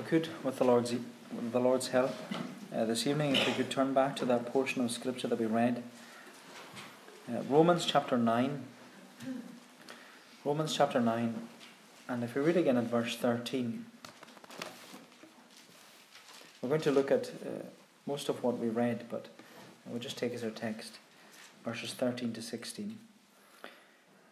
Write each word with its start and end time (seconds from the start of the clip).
we 0.00 0.06
could, 0.06 0.28
with 0.42 0.56
the 0.56 0.64
Lord's, 0.64 0.92
with 0.92 1.52
the 1.52 1.60
Lord's 1.60 1.88
help, 1.88 2.14
uh, 2.74 2.86
this 2.86 3.06
evening, 3.06 3.36
if 3.36 3.46
we 3.46 3.52
could 3.52 3.70
turn 3.70 3.92
back 3.92 4.16
to 4.16 4.24
that 4.24 4.46
portion 4.46 4.82
of 4.82 4.90
Scripture 4.90 5.28
that 5.28 5.38
we 5.38 5.44
read. 5.44 5.82
Uh, 7.28 7.42
Romans 7.50 7.84
chapter 7.84 8.16
9. 8.16 8.62
Romans 10.42 10.74
chapter 10.74 11.00
9. 11.00 11.34
And 12.08 12.24
if 12.24 12.34
we 12.34 12.40
read 12.40 12.56
again 12.56 12.78
at 12.78 12.84
verse 12.84 13.14
13, 13.16 13.84
we're 16.62 16.70
going 16.70 16.80
to 16.80 16.92
look 16.92 17.10
at 17.10 17.30
uh, 17.44 17.66
most 18.06 18.30
of 18.30 18.42
what 18.42 18.58
we 18.58 18.68
read, 18.68 19.04
but 19.10 19.28
we'll 19.86 19.98
just 19.98 20.16
take 20.16 20.32
as 20.32 20.42
our 20.42 20.50
text 20.50 20.98
verses 21.62 21.92
13 21.92 22.32
to 22.32 22.40
16. 22.40 22.98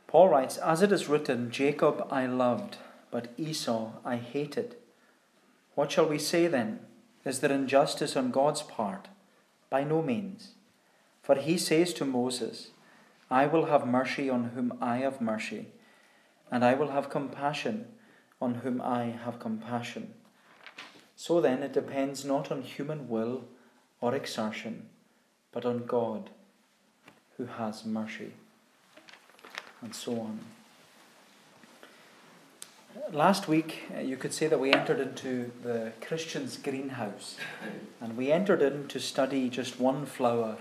Paul 0.06 0.30
writes, 0.30 0.56
As 0.56 0.80
it 0.80 0.92
is 0.92 1.10
written, 1.10 1.50
Jacob 1.50 2.06
I 2.10 2.24
loved, 2.24 2.78
but 3.10 3.28
Esau 3.36 3.90
I 4.02 4.16
hated. 4.16 4.76
What 5.78 5.92
shall 5.92 6.08
we 6.08 6.18
say 6.18 6.48
then? 6.48 6.80
Is 7.24 7.38
there 7.38 7.52
injustice 7.52 8.16
on 8.16 8.32
God's 8.32 8.62
part? 8.62 9.06
By 9.70 9.84
no 9.84 10.02
means. 10.02 10.54
For 11.22 11.36
he 11.36 11.56
says 11.56 11.94
to 11.94 12.04
Moses, 12.04 12.70
I 13.30 13.46
will 13.46 13.66
have 13.66 13.86
mercy 13.86 14.28
on 14.28 14.50
whom 14.56 14.76
I 14.80 14.96
have 14.96 15.20
mercy, 15.20 15.66
and 16.50 16.64
I 16.64 16.74
will 16.74 16.90
have 16.90 17.10
compassion 17.10 17.86
on 18.42 18.54
whom 18.54 18.82
I 18.82 19.04
have 19.24 19.38
compassion. 19.38 20.14
So 21.14 21.40
then, 21.40 21.62
it 21.62 21.74
depends 21.74 22.24
not 22.24 22.50
on 22.50 22.62
human 22.62 23.08
will 23.08 23.44
or 24.00 24.16
exertion, 24.16 24.88
but 25.52 25.64
on 25.64 25.86
God 25.86 26.30
who 27.36 27.46
has 27.46 27.84
mercy. 27.84 28.32
And 29.80 29.94
so 29.94 30.18
on. 30.18 30.40
Last 33.12 33.48
week, 33.48 33.84
uh, 33.96 34.00
you 34.00 34.16
could 34.16 34.34
say 34.34 34.48
that 34.48 34.60
we 34.60 34.72
entered 34.72 35.00
into 35.00 35.50
the 35.62 35.92
Christian's 36.00 36.56
greenhouse, 36.56 37.36
and 38.00 38.16
we 38.16 38.30
entered 38.30 38.60
in 38.60 38.86
to 38.88 39.00
study 39.00 39.48
just 39.48 39.80
one 39.80 40.04
flower, 40.04 40.58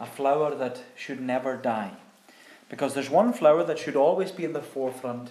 a 0.00 0.06
flower 0.06 0.54
that 0.54 0.82
should 0.96 1.20
never 1.20 1.56
die. 1.56 1.92
Because 2.68 2.94
there's 2.94 3.10
one 3.10 3.32
flower 3.32 3.62
that 3.62 3.78
should 3.78 3.94
always 3.94 4.32
be 4.32 4.44
in 4.44 4.52
the 4.52 4.62
forefront 4.62 5.30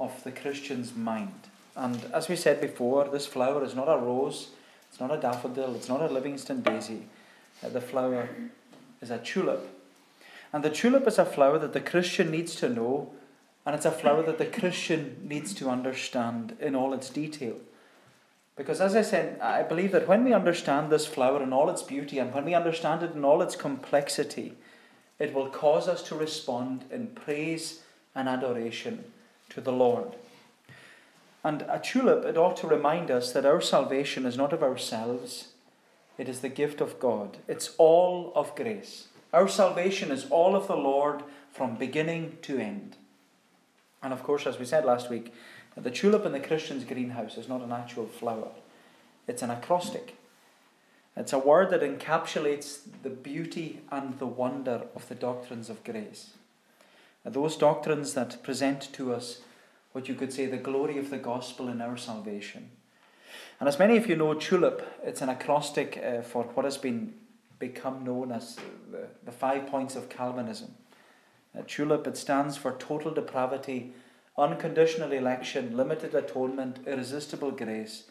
of 0.00 0.24
the 0.24 0.32
Christian's 0.32 0.94
mind. 0.94 1.48
And 1.76 2.04
as 2.12 2.28
we 2.28 2.36
said 2.36 2.60
before, 2.60 3.08
this 3.08 3.26
flower 3.26 3.64
is 3.64 3.74
not 3.74 3.88
a 3.88 3.96
rose, 3.96 4.48
it's 4.90 5.00
not 5.00 5.12
a 5.12 5.20
daffodil, 5.20 5.74
it's 5.74 5.88
not 5.88 6.02
a 6.02 6.12
Livingstone 6.12 6.62
daisy. 6.62 7.02
Uh, 7.64 7.68
the 7.68 7.80
flower 7.80 8.28
is 9.00 9.10
a 9.10 9.18
tulip. 9.18 9.68
And 10.52 10.64
the 10.64 10.70
tulip 10.70 11.06
is 11.06 11.18
a 11.18 11.24
flower 11.24 11.58
that 11.58 11.72
the 11.72 11.80
Christian 11.80 12.30
needs 12.30 12.56
to 12.56 12.68
know 12.68 13.12
and 13.64 13.74
it's 13.74 13.84
a 13.84 13.90
flower 13.90 14.22
that 14.22 14.38
the 14.38 14.46
Christian 14.46 15.16
needs 15.28 15.54
to 15.54 15.68
understand 15.68 16.56
in 16.60 16.74
all 16.74 16.92
its 16.92 17.10
detail. 17.10 17.56
Because, 18.56 18.80
as 18.80 18.94
I 18.94 19.02
said, 19.02 19.40
I 19.40 19.62
believe 19.62 19.92
that 19.92 20.08
when 20.08 20.24
we 20.24 20.34
understand 20.34 20.90
this 20.90 21.06
flower 21.06 21.42
in 21.42 21.52
all 21.52 21.70
its 21.70 21.82
beauty 21.82 22.18
and 22.18 22.34
when 22.34 22.44
we 22.44 22.54
understand 22.54 23.02
it 23.02 23.14
in 23.14 23.24
all 23.24 23.40
its 23.40 23.56
complexity, 23.56 24.54
it 25.18 25.32
will 25.32 25.48
cause 25.48 25.88
us 25.88 26.02
to 26.04 26.14
respond 26.14 26.84
in 26.90 27.08
praise 27.08 27.80
and 28.14 28.28
adoration 28.28 29.04
to 29.50 29.60
the 29.60 29.72
Lord. 29.72 30.16
And 31.44 31.62
a 31.62 31.80
tulip, 31.82 32.24
it 32.24 32.36
ought 32.36 32.56
to 32.58 32.66
remind 32.66 33.10
us 33.10 33.32
that 33.32 33.46
our 33.46 33.60
salvation 33.60 34.26
is 34.26 34.36
not 34.36 34.52
of 34.52 34.62
ourselves, 34.62 35.48
it 36.18 36.28
is 36.28 36.40
the 36.40 36.48
gift 36.48 36.80
of 36.80 37.00
God. 37.00 37.38
It's 37.48 37.74
all 37.78 38.32
of 38.34 38.54
grace. 38.54 39.08
Our 39.32 39.48
salvation 39.48 40.10
is 40.10 40.26
all 40.30 40.54
of 40.54 40.68
the 40.68 40.76
Lord 40.76 41.22
from 41.52 41.76
beginning 41.76 42.36
to 42.42 42.58
end. 42.58 42.96
And 44.02 44.12
of 44.12 44.22
course, 44.22 44.46
as 44.46 44.58
we 44.58 44.64
said 44.64 44.84
last 44.84 45.10
week, 45.10 45.32
the 45.76 45.90
tulip 45.90 46.26
in 46.26 46.32
the 46.32 46.40
Christian's 46.40 46.84
greenhouse 46.84 47.36
is 47.36 47.48
not 47.48 47.62
an 47.62 47.72
actual 47.72 48.06
flower, 48.06 48.48
it's 49.26 49.42
an 49.42 49.50
acrostic. 49.50 50.16
It's 51.14 51.34
a 51.34 51.38
word 51.38 51.68
that 51.70 51.82
encapsulates 51.82 52.78
the 53.02 53.10
beauty 53.10 53.80
and 53.90 54.18
the 54.18 54.26
wonder 54.26 54.84
of 54.94 55.06
the 55.10 55.14
doctrines 55.14 55.68
of 55.68 55.84
grace. 55.84 56.30
Those 57.22 57.56
doctrines 57.58 58.14
that 58.14 58.42
present 58.42 58.90
to 58.94 59.12
us 59.12 59.42
what 59.92 60.08
you 60.08 60.14
could 60.14 60.32
say 60.32 60.46
the 60.46 60.56
glory 60.56 60.98
of 60.98 61.10
the 61.10 61.18
gospel 61.18 61.68
in 61.68 61.82
our 61.82 61.98
salvation. 61.98 62.70
And 63.60 63.68
as 63.68 63.78
many 63.78 63.96
of 63.96 64.08
you 64.08 64.16
know, 64.16 64.34
tulip, 64.34 64.82
it's 65.04 65.20
an 65.20 65.28
acrostic 65.28 66.02
uh, 66.02 66.22
for 66.22 66.44
what 66.44 66.64
has 66.64 66.78
been 66.78 67.14
become 67.58 68.02
known 68.02 68.32
as 68.32 68.56
the, 68.90 69.06
the 69.24 69.30
five 69.30 69.68
points 69.68 69.94
of 69.94 70.08
Calvinism. 70.08 70.74
Uh, 71.56 71.62
tulip, 71.68 72.06
it 72.06 72.16
stands 72.16 72.56
for 72.56 72.72
total 72.72 73.12
depravity, 73.12 73.92
unconditional 74.36 75.12
election, 75.12 75.76
limited 75.76 76.14
atonement, 76.14 76.78
irresistible 76.86 77.50
grace, 77.50 78.04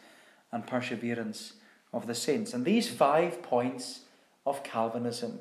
and 0.52 0.68
perseverance 0.68 1.54
of 1.94 2.08
the 2.08 2.16
saints. 2.16 2.54
And 2.54 2.66
these 2.66 2.90
five 2.90 3.42
points 3.42 4.02
of 4.46 4.64
Calvinism, 4.64 5.40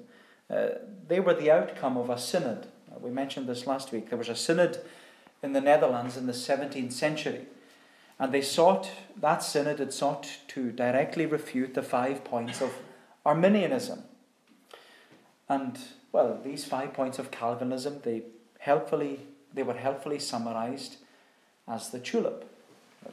uh, 0.48 0.68
they 1.06 1.20
were 1.20 1.34
the 1.34 1.50
outcome 1.50 1.96
of 1.96 2.10
a 2.10 2.18
synod. 2.18 2.66
Uh, 2.90 2.98
we 2.98 3.10
mentioned 3.10 3.48
this 3.48 3.66
last 3.66 3.92
week. 3.92 4.08
There 4.08 4.18
was 4.18 4.28
a 4.28 4.36
synod 4.36 4.78
in 5.42 5.52
the 5.52 5.60
Netherlands 5.60 6.16
in 6.16 6.26
the 6.26 6.32
17th 6.32 6.92
century. 6.92 7.46
And 8.18 8.32
they 8.32 8.42
sought, 8.42 8.90
that 9.16 9.42
synod 9.42 9.78
had 9.78 9.92
sought 9.92 10.28
to 10.48 10.72
directly 10.72 11.24
refute 11.24 11.74
the 11.74 11.82
five 11.82 12.24
points 12.24 12.60
of 12.60 12.74
Arminianism. 13.24 14.02
And 15.48 15.78
well, 16.12 16.38
these 16.44 16.64
five 16.64 16.92
points 16.92 17.18
of 17.18 17.30
Calvinism, 17.30 18.00
they 18.02 18.22
helpfully 18.58 19.20
they 19.54 19.62
were 19.62 19.74
helpfully 19.74 20.18
summarized 20.18 20.96
as 21.66 21.90
the 21.90 21.98
tulip. 21.98 22.46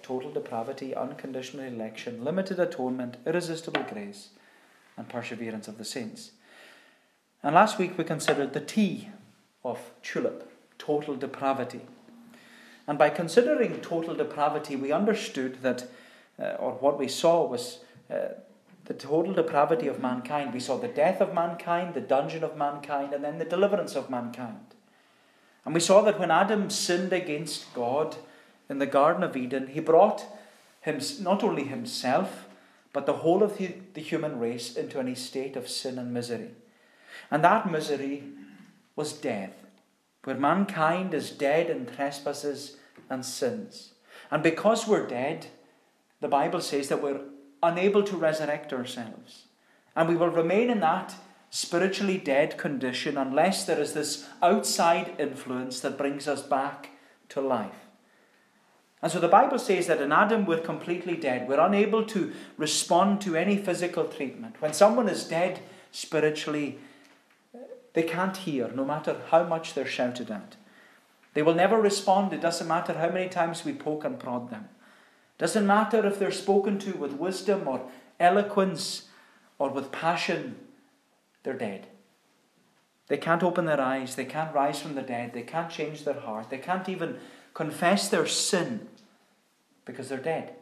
Total 0.02 0.32
depravity, 0.32 0.94
unconditional 0.94 1.66
election, 1.66 2.24
limited 2.24 2.60
atonement, 2.60 3.18
irresistible 3.26 3.84
grace, 3.90 4.30
and 4.98 5.08
perseverance 5.08 5.68
of 5.68 5.78
the 5.78 5.86
saints. 5.86 6.32
And 7.42 7.56
last 7.56 7.78
week 7.78 7.98
we 7.98 8.04
considered 8.04 8.54
the 8.54 8.60
T 8.60 9.10
of 9.64 9.92
tulip, 10.04 10.52
total 10.78 11.16
depravity. 11.16 11.82
And 12.88 12.98
by 12.98 13.10
considering 13.10 13.80
total 13.82 14.16
depravity, 14.16 14.76
we 14.76 14.92
understood 14.92 15.62
that, 15.62 15.88
uh, 16.40 16.56
or 16.60 16.74
what 16.74 16.98
we 16.98 17.08
saw 17.08 17.46
was 17.46 17.80
uh, 18.10 18.30
the 18.86 18.94
total 18.94 19.34
depravity 19.34 19.88
of 19.88 20.02
mankind. 20.02 20.54
We 20.54 20.62
saw 20.62 20.78
the 20.78 20.88
death 20.88 21.22
of 21.22 21.34
mankind, 21.34 21.94
the 21.94 22.02
dungeon 22.02 22.44
of 22.44 22.58
mankind, 22.58 23.14
and 23.14 23.24
then 23.24 23.38
the 23.38 23.46
deliverance 23.46 23.96
of 23.96 24.10
mankind. 24.10 24.76
And 25.68 25.74
we 25.74 25.82
saw 25.82 26.02
that 26.04 26.18
when 26.18 26.32
Adam 26.32 26.70
sinned 26.70 27.12
against 27.12 27.74
God 27.74 28.16
in 28.70 28.80
the 28.80 28.86
Garden 28.86 29.22
of 29.22 29.36
Eden, 29.36 29.68
he 29.68 29.82
brought 29.82 30.24
him, 30.80 31.02
not 31.20 31.44
only 31.44 31.66
himself, 31.66 32.48
but 32.94 33.06
the 33.06 33.18
whole 33.18 33.44
of 33.44 33.58
the, 33.58 33.74
the 33.94 34.00
human 34.00 34.40
race 34.40 34.78
into 34.78 34.98
an 34.98 35.10
estate 35.10 35.58
of 35.58 35.68
sin 35.68 36.00
and 36.00 36.14
misery. 36.14 36.52
And 37.30 37.44
that 37.44 37.70
misery 37.70 38.24
was 38.96 39.12
death, 39.12 39.66
where 40.24 40.38
mankind 40.38 41.14
is 41.14 41.32
dead 41.32 41.70
in 41.70 41.86
trespasses 41.86 42.78
and 43.10 43.26
sins. 43.26 43.92
And 44.32 44.42
because 44.42 44.88
we're 44.88 45.06
dead, 45.06 45.48
the 46.22 46.30
Bible 46.30 46.62
says 46.62 46.88
that 46.88 47.04
we're 47.04 47.26
unable 47.62 48.04
to 48.04 48.16
resurrect 48.16 48.72
ourselves. 48.72 49.48
And 49.98 50.08
we 50.08 50.16
will 50.16 50.30
remain 50.30 50.70
in 50.70 50.80
that 50.80 51.14
spiritually 51.50 52.18
dead 52.18 52.58
condition 52.58 53.18
unless 53.18 53.66
there 53.66 53.80
is 53.80 53.94
this 53.94 54.28
outside 54.42 55.16
influence 55.18 55.80
that 55.80 55.98
brings 55.98 56.28
us 56.28 56.42
back 56.42 56.90
to 57.30 57.42
life. 57.42 57.88
And 59.02 59.12
so 59.12 59.20
the 59.20 59.28
Bible 59.28 59.60
says 59.60 59.88
that 59.88 60.02
in 60.02 60.12
Adam 60.12 60.46
we're 60.46 60.60
completely 60.60 61.16
dead. 61.16 61.48
We're 61.48 61.60
unable 61.60 62.04
to 62.06 62.34
respond 62.58 63.22
to 63.22 63.36
any 63.36 63.58
physical 63.58 64.06
treatment. 64.06 64.56
When 64.60 64.74
someone 64.74 65.08
is 65.08 65.24
dead 65.24 65.60
spiritually, 65.92 66.80
they 67.94 68.04
can't 68.04 68.38
hear, 68.38 68.70
no 68.70 68.86
matter 68.86 69.18
how 69.30 69.44
much 69.44 69.74
they're 69.74 69.86
shouted 69.86 70.30
at. 70.30 70.56
They 71.34 71.44
will 71.44 71.56
never 71.56 71.80
respond. 71.80 72.34
It 72.34 72.42
doesn't 72.42 72.68
matter 72.68 72.94
how 72.94 73.10
many 73.10 73.30
times 73.30 73.64
we 73.64 73.74
poke 73.74 74.04
and 74.04 74.20
prod 74.20 74.50
them. 74.50 74.70
Doesn't 75.38 75.68
matter 75.68 76.06
if 76.06 76.18
they're 76.18 76.32
spoken 76.32 76.80
to 76.80 76.94
with 76.94 77.14
wisdom 77.14 77.68
or 77.68 77.90
eloquence 78.20 79.04
or 79.60 79.70
with 79.70 79.92
passion, 79.92 80.56
they're 81.44 81.54
dead. 81.54 81.88
They 83.08 83.18
can't 83.18 83.44
open 83.44 83.66
their 83.66 83.80
eyes, 83.80 84.16
they 84.16 84.26
can't 84.26 84.54
rise 84.54 84.82
from 84.82 84.96
the 84.96 85.02
dead, 85.02 85.34
they 85.34 85.44
can't 85.44 85.70
change 85.70 86.04
their 86.04 86.20
heart, 86.20 86.50
they 86.50 86.58
can't 86.58 86.90
even 86.90 87.18
confess 87.54 88.10
their 88.10 88.28
sin 88.28 88.88
because 89.86 90.10
they're 90.10 90.18
dead. 90.18 90.54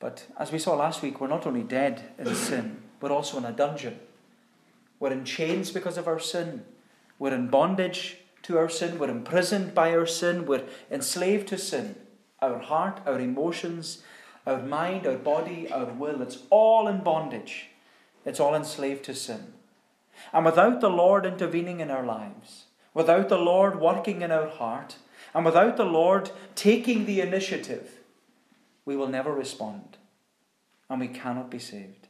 But 0.00 0.26
as 0.38 0.52
we 0.52 0.58
saw 0.58 0.74
last 0.74 1.02
week, 1.02 1.20
we're 1.20 1.28
not 1.28 1.46
only 1.46 1.62
dead 1.62 2.02
in 2.18 2.34
sin, 2.34 2.82
we're 3.00 3.12
also 3.12 3.38
in 3.38 3.44
a 3.44 3.52
dungeon. 3.52 3.98
We're 4.98 5.12
in 5.12 5.24
chains 5.24 5.70
because 5.70 5.96
of 5.96 6.08
our 6.08 6.18
sin. 6.18 6.64
We're 7.18 7.34
in 7.34 7.48
bondage 7.48 8.18
to 8.42 8.58
our 8.58 8.68
sin. 8.68 8.98
We're 8.98 9.10
imprisoned 9.10 9.74
by 9.74 9.92
our 9.92 10.06
sin. 10.06 10.46
We're 10.46 10.64
enslaved 10.90 11.48
to 11.48 11.58
sin 11.58 11.96
our 12.42 12.58
heart, 12.58 13.00
our 13.06 13.18
emotions, 13.18 14.02
our 14.46 14.62
mind, 14.62 15.06
our 15.06 15.16
body, 15.16 15.70
our 15.72 15.86
will. 15.86 16.20
It's 16.20 16.38
all 16.50 16.88
in 16.88 17.02
bondage. 17.02 17.68
It's 18.24 18.40
all 18.40 18.54
enslaved 18.54 19.04
to 19.04 19.14
sin. 19.14 19.52
And 20.32 20.44
without 20.44 20.80
the 20.80 20.90
Lord 20.90 21.26
intervening 21.26 21.80
in 21.80 21.90
our 21.90 22.04
lives, 22.04 22.64
without 22.92 23.28
the 23.28 23.38
Lord 23.38 23.80
working 23.80 24.22
in 24.22 24.30
our 24.30 24.48
heart, 24.48 24.96
and 25.34 25.44
without 25.44 25.76
the 25.76 25.84
Lord 25.84 26.30
taking 26.54 27.04
the 27.04 27.20
initiative, 27.20 27.98
we 28.84 28.96
will 28.96 29.08
never 29.08 29.32
respond 29.32 29.96
and 30.88 31.00
we 31.00 31.08
cannot 31.08 31.50
be 31.50 31.58
saved. 31.58 32.08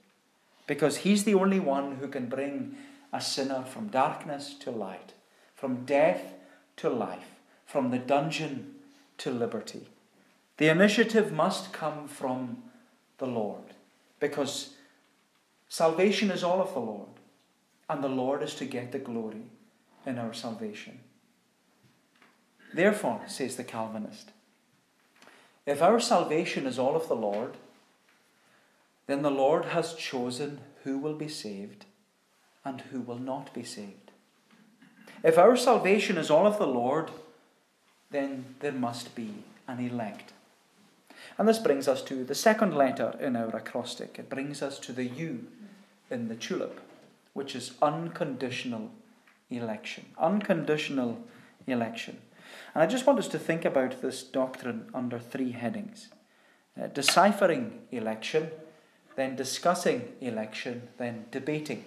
Because 0.67 0.99
He's 0.99 1.25
the 1.25 1.35
only 1.35 1.61
one 1.61 1.97
who 1.97 2.09
can 2.09 2.27
bring 2.27 2.77
a 3.13 3.21
sinner 3.21 3.63
from 3.63 3.89
darkness 3.89 4.55
to 4.61 4.71
light, 4.71 5.13
from 5.55 5.85
death 5.85 6.35
to 6.77 6.91
life, 6.91 7.41
from 7.65 7.91
the 7.91 7.99
dungeon 7.99 8.75
to 9.19 9.31
liberty. 9.31 9.89
The 10.57 10.69
initiative 10.69 11.33
must 11.33 11.73
come 11.73 12.09
from 12.09 12.63
the 13.19 13.27
Lord 13.27 13.75
because 14.21 14.74
salvation 15.75 16.31
is 16.31 16.45
all 16.45 16.61
of 16.61 16.73
the 16.73 16.79
Lord, 16.79 17.09
and 17.91 18.01
the 18.01 18.09
Lord 18.09 18.45
is 18.45 18.55
to 18.55 18.65
get 18.65 18.93
the 18.93 18.99
glory 19.01 19.43
in 20.07 20.21
our 20.21 20.33
salvation. 20.33 21.01
Therefore, 22.73 23.23
says 23.27 23.57
the 23.57 23.65
Calvinist, 23.65 24.31
if 25.67 25.83
our 25.83 25.99
salvation 25.99 26.69
is 26.69 26.79
all 26.79 26.95
of 26.95 27.09
the 27.09 27.17
Lord, 27.17 27.57
then 29.09 29.23
the 29.23 29.33
Lord 29.33 29.65
has 29.65 29.95
chosen 29.95 30.61
who 30.85 30.97
will 30.97 31.17
be 31.17 31.27
saved 31.27 31.87
and 32.65 32.81
who 32.93 33.01
will 33.01 33.19
not 33.19 33.53
be 33.53 33.65
saved. 33.65 34.13
If 35.25 35.37
our 35.37 35.57
salvation 35.57 36.17
is 36.17 36.31
all 36.31 36.47
of 36.47 36.59
the 36.59 36.69
Lord, 36.69 37.11
then 38.13 38.55
there 38.61 38.71
must 38.71 39.17
be 39.17 39.43
an 39.67 39.81
elect. 39.81 40.35
And 41.37 41.49
this 41.49 41.59
brings 41.59 41.89
us 41.89 42.01
to 42.03 42.23
the 42.23 42.35
second 42.37 42.77
letter 42.77 43.17
in 43.19 43.35
our 43.35 43.57
acrostic. 43.57 44.21
It 44.21 44.31
brings 44.31 44.63
us 44.63 44.79
to 44.79 44.93
the 44.93 45.07
U 45.07 45.49
in 46.15 46.29
the 46.29 46.37
tulip, 46.37 46.81
which 47.35 47.55
is 47.55 47.73
unconditional 47.83 48.91
election. 49.51 50.07
Unconditional 50.17 51.19
election. 51.67 52.19
And 52.75 52.83
I 52.83 52.87
just 52.87 53.07
want 53.07 53.19
us 53.19 53.29
to 53.29 53.39
think 53.39 53.65
about 53.65 54.01
this 54.01 54.23
doctrine 54.23 54.87
under 54.95 55.19
three 55.19 55.53
headings 55.53 56.09
uh, 56.81 56.89
deciphering 56.89 57.81
election, 57.93 58.51
then 59.17 59.37
discussing 59.37 60.13
election, 60.21 60.89
then 60.99 61.27
debating 61.31 61.85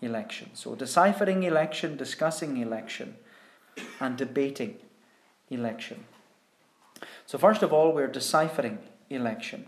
election. 0.00 0.50
So, 0.54 0.74
deciphering 0.74 1.42
election, 1.42 1.96
discussing 1.96 2.56
election, 2.56 3.16
and 4.00 4.16
debating 4.16 4.76
election. 5.50 6.04
So, 7.26 7.36
first 7.36 7.62
of 7.62 7.74
all, 7.74 7.92
we're 7.92 8.06
deciphering 8.06 8.78
election. 9.10 9.66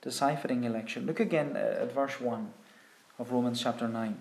Deciphering 0.00 0.64
election. 0.64 1.04
Look 1.04 1.20
again 1.20 1.54
uh, 1.54 1.82
at 1.82 1.92
verse 1.92 2.18
1 2.18 2.52
of 3.18 3.32
Romans 3.32 3.62
chapter 3.62 3.88
9. 3.88 4.16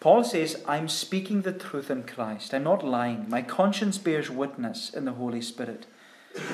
Paul 0.00 0.22
says, 0.22 0.62
I'm 0.66 0.88
speaking 0.88 1.42
the 1.42 1.52
truth 1.52 1.90
in 1.90 2.02
Christ. 2.04 2.52
I'm 2.52 2.64
not 2.64 2.84
lying. 2.84 3.26
My 3.28 3.42
conscience 3.42 3.98
bears 3.98 4.30
witness 4.30 4.92
in 4.92 5.04
the 5.04 5.12
Holy 5.12 5.40
Spirit 5.40 5.86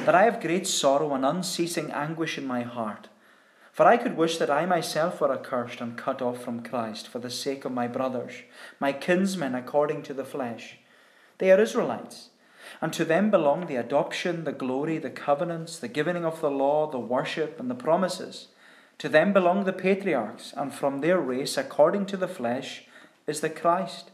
that 0.05 0.14
I 0.14 0.25
have 0.25 0.40
great 0.40 0.67
sorrow 0.67 1.14
and 1.14 1.25
unceasing 1.25 1.90
anguish 1.90 2.38
in 2.38 2.46
my 2.46 2.62
heart. 2.62 3.08
For 3.72 3.87
I 3.87 3.96
could 3.96 4.17
wish 4.17 4.37
that 4.38 4.50
I 4.50 4.67
myself 4.67 5.20
were 5.20 5.32
accursed 5.32 5.81
and 5.81 5.96
cut 5.96 6.20
off 6.20 6.43
from 6.43 6.62
Christ 6.62 7.08
for 7.08 7.19
the 7.19 7.31
sake 7.31 7.64
of 7.64 7.73
my 7.73 7.87
brothers, 7.87 8.34
my 8.78 8.93
kinsmen 8.93 9.55
according 9.55 10.02
to 10.05 10.14
the 10.14 10.25
flesh. 10.25 10.76
They 11.38 11.50
are 11.50 11.61
Israelites, 11.61 12.28
and 12.82 12.93
to 12.93 13.05
them 13.05 13.31
belong 13.31 13.66
the 13.66 13.76
adoption, 13.76 14.44
the 14.44 14.52
glory, 14.52 14.99
the 14.99 15.11
covenants, 15.11 15.78
the 15.78 15.88
giving 15.88 16.25
of 16.25 16.40
the 16.40 16.50
law, 16.50 16.90
the 16.90 16.99
worship, 16.99 17.58
and 17.58 17.70
the 17.70 17.75
promises. 17.75 18.49
To 19.00 19.08
them 19.08 19.32
belong 19.32 19.64
the 19.64 19.73
patriarchs, 19.73 20.52
and 20.55 20.75
from 20.75 21.00
their 21.00 21.19
race, 21.19 21.56
according 21.56 22.05
to 22.06 22.19
the 22.19 22.29
flesh, 22.29 22.85
is 23.26 23.41
the 23.41 23.49
Christ, 23.49 24.11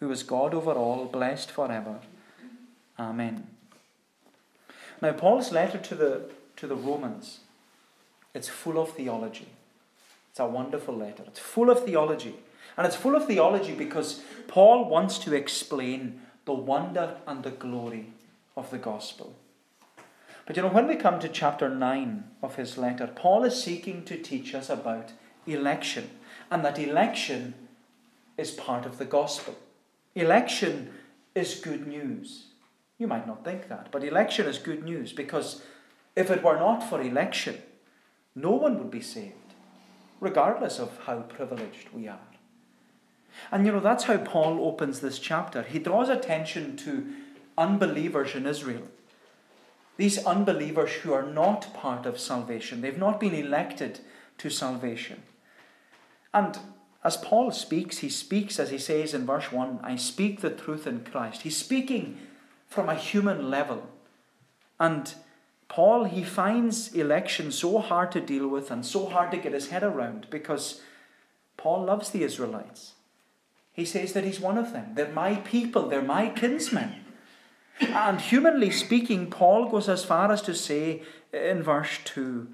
who 0.00 0.10
is 0.10 0.22
God 0.22 0.52
over 0.52 0.72
all, 0.72 1.06
blessed 1.06 1.50
forever. 1.50 2.00
Amen. 2.98 3.46
Now, 5.00 5.12
Paul's 5.12 5.50
letter 5.50 5.78
to 5.78 5.94
the, 5.94 6.22
to 6.56 6.66
the 6.66 6.76
Romans, 6.76 7.38
it's 8.34 8.50
full 8.50 8.78
of 8.78 8.90
theology. 8.90 9.48
It's 10.30 10.40
a 10.40 10.46
wonderful 10.46 10.94
letter. 10.94 11.24
It's 11.26 11.40
full 11.40 11.70
of 11.70 11.86
theology. 11.86 12.34
And 12.76 12.86
it's 12.86 12.96
full 12.96 13.16
of 13.16 13.26
theology 13.26 13.74
because 13.74 14.20
Paul 14.46 14.90
wants 14.90 15.18
to 15.20 15.34
explain 15.34 16.20
the 16.44 16.52
wonder 16.52 17.16
and 17.26 17.42
the 17.42 17.50
glory 17.50 18.12
of 18.58 18.70
the 18.70 18.78
gospel. 18.78 19.34
But 20.48 20.56
you 20.56 20.62
know, 20.62 20.70
when 20.70 20.86
we 20.86 20.96
come 20.96 21.20
to 21.20 21.28
chapter 21.28 21.68
9 21.68 22.24
of 22.42 22.56
his 22.56 22.78
letter, 22.78 23.06
Paul 23.06 23.44
is 23.44 23.62
seeking 23.62 24.02
to 24.06 24.16
teach 24.16 24.54
us 24.54 24.70
about 24.70 25.12
election, 25.46 26.08
and 26.50 26.64
that 26.64 26.78
election 26.78 27.52
is 28.38 28.52
part 28.52 28.86
of 28.86 28.96
the 28.96 29.04
gospel. 29.04 29.56
Election 30.14 30.90
is 31.34 31.60
good 31.60 31.86
news. 31.86 32.46
You 32.96 33.06
might 33.06 33.26
not 33.26 33.44
think 33.44 33.68
that, 33.68 33.92
but 33.92 34.02
election 34.02 34.46
is 34.46 34.56
good 34.56 34.84
news 34.84 35.12
because 35.12 35.60
if 36.16 36.30
it 36.30 36.42
were 36.42 36.56
not 36.56 36.80
for 36.80 37.02
election, 37.02 37.58
no 38.34 38.52
one 38.52 38.78
would 38.78 38.90
be 38.90 39.02
saved, 39.02 39.52
regardless 40.18 40.78
of 40.78 40.98
how 41.04 41.18
privileged 41.20 41.90
we 41.92 42.08
are. 42.08 42.26
And 43.52 43.66
you 43.66 43.72
know, 43.72 43.80
that's 43.80 44.04
how 44.04 44.16
Paul 44.16 44.64
opens 44.66 45.00
this 45.00 45.18
chapter. 45.18 45.62
He 45.62 45.78
draws 45.78 46.08
attention 46.08 46.78
to 46.78 47.06
unbelievers 47.58 48.34
in 48.34 48.46
Israel. 48.46 48.88
These 49.98 50.24
unbelievers 50.24 50.92
who 50.92 51.12
are 51.12 51.26
not 51.26 51.74
part 51.74 52.06
of 52.06 52.18
salvation, 52.18 52.80
they've 52.80 52.96
not 52.96 53.20
been 53.20 53.34
elected 53.34 54.00
to 54.38 54.48
salvation. 54.48 55.24
And 56.32 56.58
as 57.04 57.16
Paul 57.16 57.50
speaks, 57.50 57.98
he 57.98 58.08
speaks, 58.08 58.60
as 58.60 58.70
he 58.70 58.78
says 58.78 59.12
in 59.12 59.26
verse 59.26 59.52
1, 59.52 59.80
I 59.82 59.96
speak 59.96 60.40
the 60.40 60.50
truth 60.50 60.86
in 60.86 61.04
Christ. 61.04 61.42
He's 61.42 61.56
speaking 61.56 62.18
from 62.68 62.88
a 62.88 62.94
human 62.94 63.50
level. 63.50 63.88
And 64.78 65.12
Paul, 65.68 66.04
he 66.04 66.22
finds 66.22 66.94
election 66.94 67.50
so 67.50 67.78
hard 67.78 68.12
to 68.12 68.20
deal 68.20 68.46
with 68.46 68.70
and 68.70 68.86
so 68.86 69.06
hard 69.06 69.32
to 69.32 69.36
get 69.36 69.52
his 69.52 69.68
head 69.68 69.82
around 69.82 70.28
because 70.30 70.80
Paul 71.56 71.84
loves 71.84 72.10
the 72.10 72.22
Israelites. 72.22 72.92
He 73.72 73.84
says 73.84 74.12
that 74.12 74.24
he's 74.24 74.40
one 74.40 74.58
of 74.58 74.72
them. 74.72 74.92
They're 74.94 75.12
my 75.12 75.36
people, 75.36 75.88
they're 75.88 76.02
my 76.02 76.28
kinsmen. 76.28 77.04
And 77.80 78.20
humanly 78.20 78.70
speaking, 78.70 79.30
Paul 79.30 79.68
goes 79.68 79.88
as 79.88 80.04
far 80.04 80.32
as 80.32 80.42
to 80.42 80.54
say 80.54 81.02
in 81.32 81.62
verse 81.62 81.98
2 82.04 82.48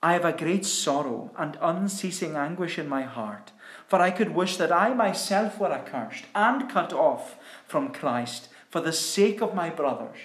I 0.00 0.12
have 0.12 0.24
a 0.24 0.32
great 0.32 0.64
sorrow 0.64 1.32
and 1.36 1.58
unceasing 1.60 2.36
anguish 2.36 2.78
in 2.78 2.88
my 2.88 3.02
heart 3.02 3.50
for 3.88 4.00
I 4.00 4.10
could 4.10 4.34
wish 4.34 4.58
that 4.58 4.70
I 4.70 4.92
myself 4.92 5.58
were 5.58 5.72
accursed 5.72 6.24
and 6.34 6.70
cut 6.70 6.92
off 6.92 7.36
from 7.66 7.92
Christ 7.92 8.50
for 8.68 8.82
the 8.82 8.92
sake 8.92 9.40
of 9.40 9.54
my 9.54 9.70
brothers, 9.70 10.18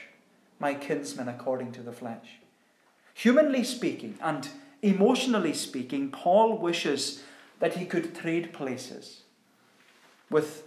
my 0.60 0.74
kinsmen 0.74 1.30
according 1.30 1.72
to 1.74 1.82
the 1.82 1.94
flesh. 1.94 2.40
Humanly 3.14 3.64
speaking 3.64 4.18
and 4.22 4.50
emotionally 4.82 5.54
speaking, 5.54 6.12
Paul 6.12 6.58
wishes 6.58 7.24
that 7.60 7.78
he 7.78 7.86
could 7.86 8.14
trade 8.14 8.52
places 8.52 9.22
with 10.30 10.64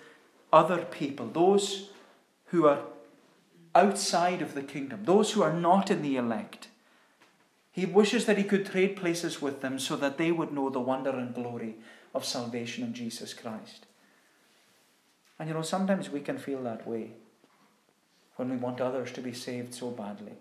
other 0.50 0.78
people, 0.78 1.26
those 1.26 1.90
who 2.47 2.66
are 2.66 2.80
outside 3.76 4.40
of 4.40 4.54
the 4.54 4.62
kingdom, 4.62 5.04
those 5.04 5.33
who 5.33 5.42
are 5.42 5.52
not 5.52 5.90
in 5.90 6.00
the 6.00 6.16
elect. 6.16 6.68
He 7.71 7.85
wishes 7.85 8.25
that 8.25 8.38
he 8.38 8.45
could 8.45 8.64
trade 8.64 8.97
places 8.97 9.42
with 9.42 9.61
them 9.61 9.78
so 9.78 9.97
that 9.97 10.16
they 10.16 10.33
would 10.33 10.50
know 10.50 10.71
the 10.71 10.80
wonder 10.80 11.11
and 11.11 11.35
glory 11.35 11.75
of 12.14 12.25
salvation 12.25 12.83
in 12.83 12.95
Jesus 12.95 13.35
Christ. 13.35 13.85
And 15.38 15.49
you 15.49 15.54
know, 15.54 15.61
sometimes 15.61 16.09
we 16.09 16.21
can 16.21 16.38
feel 16.38 16.62
that 16.62 16.88
way 16.88 17.11
when 18.37 18.49
we 18.49 18.56
want 18.56 18.80
others 18.80 19.12
to 19.12 19.21
be 19.21 19.35
saved 19.35 19.75
so 19.75 19.90
badly. 19.90 20.33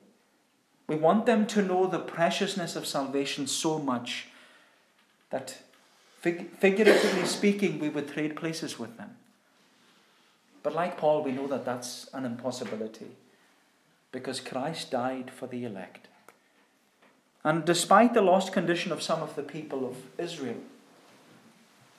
We 0.87 0.95
want 0.95 1.25
them 1.25 1.45
to 1.47 1.61
know 1.61 1.87
the 1.87 1.99
preciousness 1.99 2.77
of 2.77 2.85
salvation 2.85 3.47
so 3.47 3.79
much 3.79 4.27
that, 5.29 5.57
fig- 6.21 6.51
figuratively 6.51 7.25
speaking, 7.25 7.79
we 7.79 7.89
would 7.89 8.07
trade 8.07 8.37
places 8.37 8.79
with 8.79 8.95
them. 8.95 9.17
But 10.63 10.73
like 10.73 10.97
Paul, 10.97 11.21
we 11.21 11.33
know 11.33 11.47
that 11.47 11.65
that's 11.65 12.09
an 12.13 12.23
impossibility 12.23 13.07
because 14.15 14.39
Christ 14.39 14.91
died 14.91 15.29
for 15.29 15.45
the 15.45 15.65
elect. 15.65 16.07
And 17.43 17.65
despite 17.65 18.13
the 18.13 18.21
lost 18.21 18.53
condition 18.53 18.93
of 18.93 19.03
some 19.03 19.21
of 19.21 19.35
the 19.35 19.43
people 19.43 19.85
of 19.85 19.97
Israel, 20.17 20.61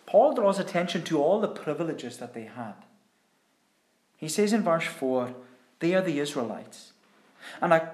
Paul 0.06 0.34
draws 0.34 0.58
attention 0.58 1.02
to 1.04 1.22
all 1.22 1.40
the 1.40 1.46
privileges 1.46 2.16
that 2.16 2.32
they 2.32 2.44
had. 2.44 2.72
He 4.16 4.28
says 4.28 4.54
in 4.54 4.62
verse 4.62 4.86
4 4.86 5.34
they 5.80 5.94
are 5.94 6.00
the 6.00 6.20
Israelites. 6.20 6.92
And, 7.60 7.74
I, 7.74 7.88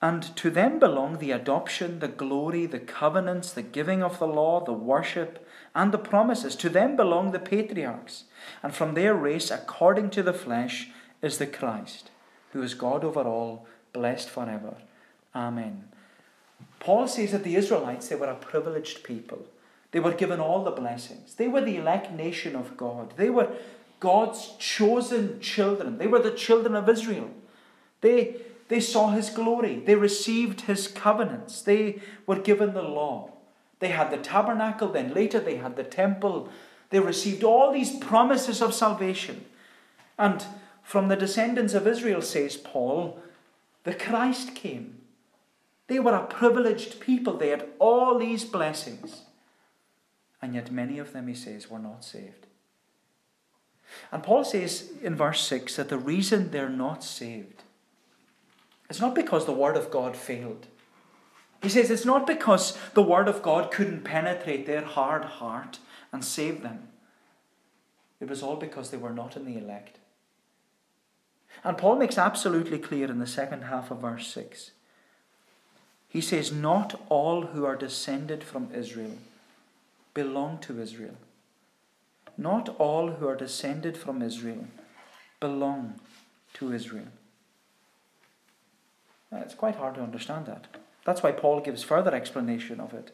and 0.00 0.22
to 0.36 0.50
them 0.50 0.78
belong 0.78 1.18
the 1.18 1.32
adoption, 1.32 1.98
the 1.98 2.06
glory, 2.06 2.66
the 2.66 2.78
covenants, 2.78 3.50
the 3.50 3.62
giving 3.62 4.04
of 4.04 4.20
the 4.20 4.28
law, 4.28 4.64
the 4.64 4.72
worship, 4.72 5.44
and 5.74 5.90
the 5.90 5.98
promises. 5.98 6.54
To 6.56 6.68
them 6.68 6.94
belong 6.94 7.32
the 7.32 7.40
patriarchs. 7.40 8.24
And 8.62 8.72
from 8.72 8.94
their 8.94 9.14
race, 9.14 9.50
according 9.50 10.10
to 10.10 10.22
the 10.22 10.32
flesh, 10.32 10.90
is 11.22 11.38
the 11.38 11.46
Christ, 11.48 12.10
who 12.54 12.62
is 12.62 12.72
God 12.72 13.04
over 13.04 13.22
all, 13.22 13.66
blessed 13.92 14.30
forever. 14.30 14.76
Amen. 15.34 15.84
Paul 16.78 17.08
says 17.08 17.32
that 17.32 17.42
the 17.42 17.56
Israelites, 17.56 18.08
they 18.08 18.16
were 18.16 18.28
a 18.28 18.36
privileged 18.36 19.02
people. 19.02 19.44
They 19.90 19.98
were 19.98 20.12
given 20.12 20.38
all 20.38 20.62
the 20.62 20.70
blessings. 20.70 21.34
They 21.34 21.48
were 21.48 21.60
the 21.60 21.76
elect 21.76 22.12
nation 22.12 22.54
of 22.54 22.76
God. 22.76 23.14
They 23.16 23.28
were 23.28 23.48
God's 23.98 24.54
chosen 24.58 25.40
children. 25.40 25.98
They 25.98 26.06
were 26.06 26.20
the 26.20 26.30
children 26.30 26.76
of 26.76 26.88
Israel. 26.88 27.30
They, 28.00 28.36
they 28.68 28.80
saw 28.80 29.10
his 29.10 29.30
glory. 29.30 29.82
They 29.84 29.96
received 29.96 30.62
his 30.62 30.86
covenants. 30.86 31.60
They 31.60 32.00
were 32.26 32.38
given 32.38 32.72
the 32.72 32.82
law. 32.82 33.32
They 33.80 33.88
had 33.88 34.12
the 34.12 34.18
tabernacle, 34.18 34.88
then 34.88 35.12
later 35.12 35.40
they 35.40 35.56
had 35.56 35.74
the 35.74 35.84
temple. 35.84 36.48
They 36.90 37.00
received 37.00 37.42
all 37.42 37.72
these 37.72 37.96
promises 37.98 38.62
of 38.62 38.74
salvation. 38.74 39.44
And 40.16 40.44
from 40.84 41.08
the 41.08 41.16
descendants 41.16 41.74
of 41.74 41.88
Israel, 41.88 42.22
says 42.22 42.56
Paul, 42.56 43.18
the 43.82 43.94
Christ 43.94 44.54
came. 44.54 45.00
They 45.88 45.98
were 45.98 46.14
a 46.14 46.26
privileged 46.26 47.00
people. 47.00 47.36
They 47.36 47.48
had 47.48 47.66
all 47.78 48.18
these 48.18 48.44
blessings. 48.44 49.22
And 50.40 50.54
yet, 50.54 50.70
many 50.70 50.98
of 50.98 51.12
them, 51.12 51.26
he 51.26 51.34
says, 51.34 51.70
were 51.70 51.78
not 51.78 52.04
saved. 52.04 52.46
And 54.12 54.22
Paul 54.22 54.44
says 54.44 54.90
in 55.02 55.16
verse 55.16 55.40
6 55.42 55.76
that 55.76 55.88
the 55.88 55.98
reason 55.98 56.50
they're 56.50 56.68
not 56.68 57.02
saved 57.02 57.62
is 58.90 59.00
not 59.00 59.14
because 59.14 59.46
the 59.46 59.52
Word 59.52 59.76
of 59.76 59.90
God 59.90 60.16
failed. 60.16 60.66
He 61.62 61.68
says 61.68 61.90
it's 61.90 62.04
not 62.04 62.26
because 62.26 62.76
the 62.92 63.02
Word 63.02 63.28
of 63.28 63.42
God 63.42 63.70
couldn't 63.70 64.04
penetrate 64.04 64.66
their 64.66 64.84
hard 64.84 65.24
heart 65.24 65.78
and 66.12 66.24
save 66.24 66.62
them. 66.62 66.88
It 68.20 68.28
was 68.28 68.42
all 68.42 68.56
because 68.56 68.90
they 68.90 68.96
were 68.96 69.12
not 69.12 69.36
in 69.36 69.44
the 69.44 69.56
elect. 69.58 69.98
And 71.64 71.78
Paul 71.78 71.96
makes 71.96 72.18
absolutely 72.18 72.78
clear 72.78 73.10
in 73.10 73.18
the 73.18 73.26
second 73.26 73.62
half 73.62 73.90
of 73.90 74.02
verse 74.02 74.26
6. 74.28 74.72
He 76.08 76.20
says, 76.20 76.52
Not 76.52 77.00
all 77.08 77.46
who 77.46 77.64
are 77.64 77.74
descended 77.74 78.44
from 78.44 78.68
Israel 78.72 79.16
belong 80.12 80.58
to 80.58 80.80
Israel. 80.80 81.16
Not 82.36 82.68
all 82.78 83.12
who 83.12 83.26
are 83.26 83.36
descended 83.36 83.96
from 83.96 84.20
Israel 84.20 84.66
belong 85.40 86.00
to 86.54 86.72
Israel. 86.72 87.08
Now, 89.32 89.38
it's 89.38 89.54
quite 89.54 89.76
hard 89.76 89.94
to 89.96 90.02
understand 90.02 90.46
that. 90.46 90.66
That's 91.04 91.22
why 91.22 91.32
Paul 91.32 91.60
gives 91.60 91.82
further 91.82 92.14
explanation 92.14 92.78
of 92.78 92.94
it. 92.94 93.10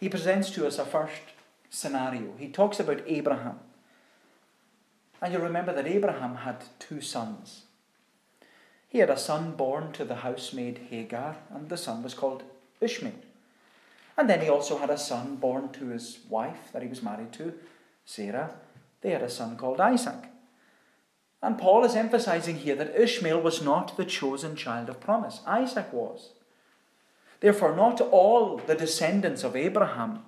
He 0.00 0.08
presents 0.08 0.50
to 0.50 0.66
us 0.66 0.78
a 0.78 0.84
first 0.84 1.20
scenario. 1.68 2.32
He 2.38 2.48
talks 2.48 2.80
about 2.80 3.02
Abraham. 3.06 3.58
And 5.20 5.32
you 5.32 5.38
remember 5.38 5.72
that 5.74 5.86
Abraham 5.86 6.36
had 6.36 6.64
two 6.78 7.00
sons. 7.00 7.62
He 8.92 8.98
had 8.98 9.08
a 9.08 9.16
son 9.16 9.52
born 9.52 9.92
to 9.92 10.04
the 10.04 10.16
housemaid 10.16 10.88
Hagar, 10.90 11.36
and 11.48 11.70
the 11.70 11.78
son 11.78 12.02
was 12.02 12.12
called 12.12 12.42
Ishmael. 12.78 13.14
And 14.18 14.28
then 14.28 14.42
he 14.42 14.50
also 14.50 14.76
had 14.76 14.90
a 14.90 14.98
son 14.98 15.36
born 15.36 15.70
to 15.70 15.86
his 15.86 16.18
wife 16.28 16.70
that 16.74 16.82
he 16.82 16.88
was 16.88 17.02
married 17.02 17.32
to, 17.32 17.54
Sarah. 18.04 18.50
They 19.00 19.12
had 19.12 19.22
a 19.22 19.30
son 19.30 19.56
called 19.56 19.80
Isaac. 19.80 20.26
And 21.40 21.56
Paul 21.56 21.86
is 21.86 21.96
emphasizing 21.96 22.56
here 22.56 22.76
that 22.76 22.94
Ishmael 22.94 23.40
was 23.40 23.62
not 23.62 23.96
the 23.96 24.04
chosen 24.04 24.56
child 24.56 24.90
of 24.90 25.00
promise, 25.00 25.40
Isaac 25.46 25.90
was. 25.90 26.32
Therefore, 27.40 27.74
not 27.74 27.98
all 28.02 28.58
the 28.58 28.74
descendants 28.74 29.42
of 29.42 29.56
Abraham 29.56 30.18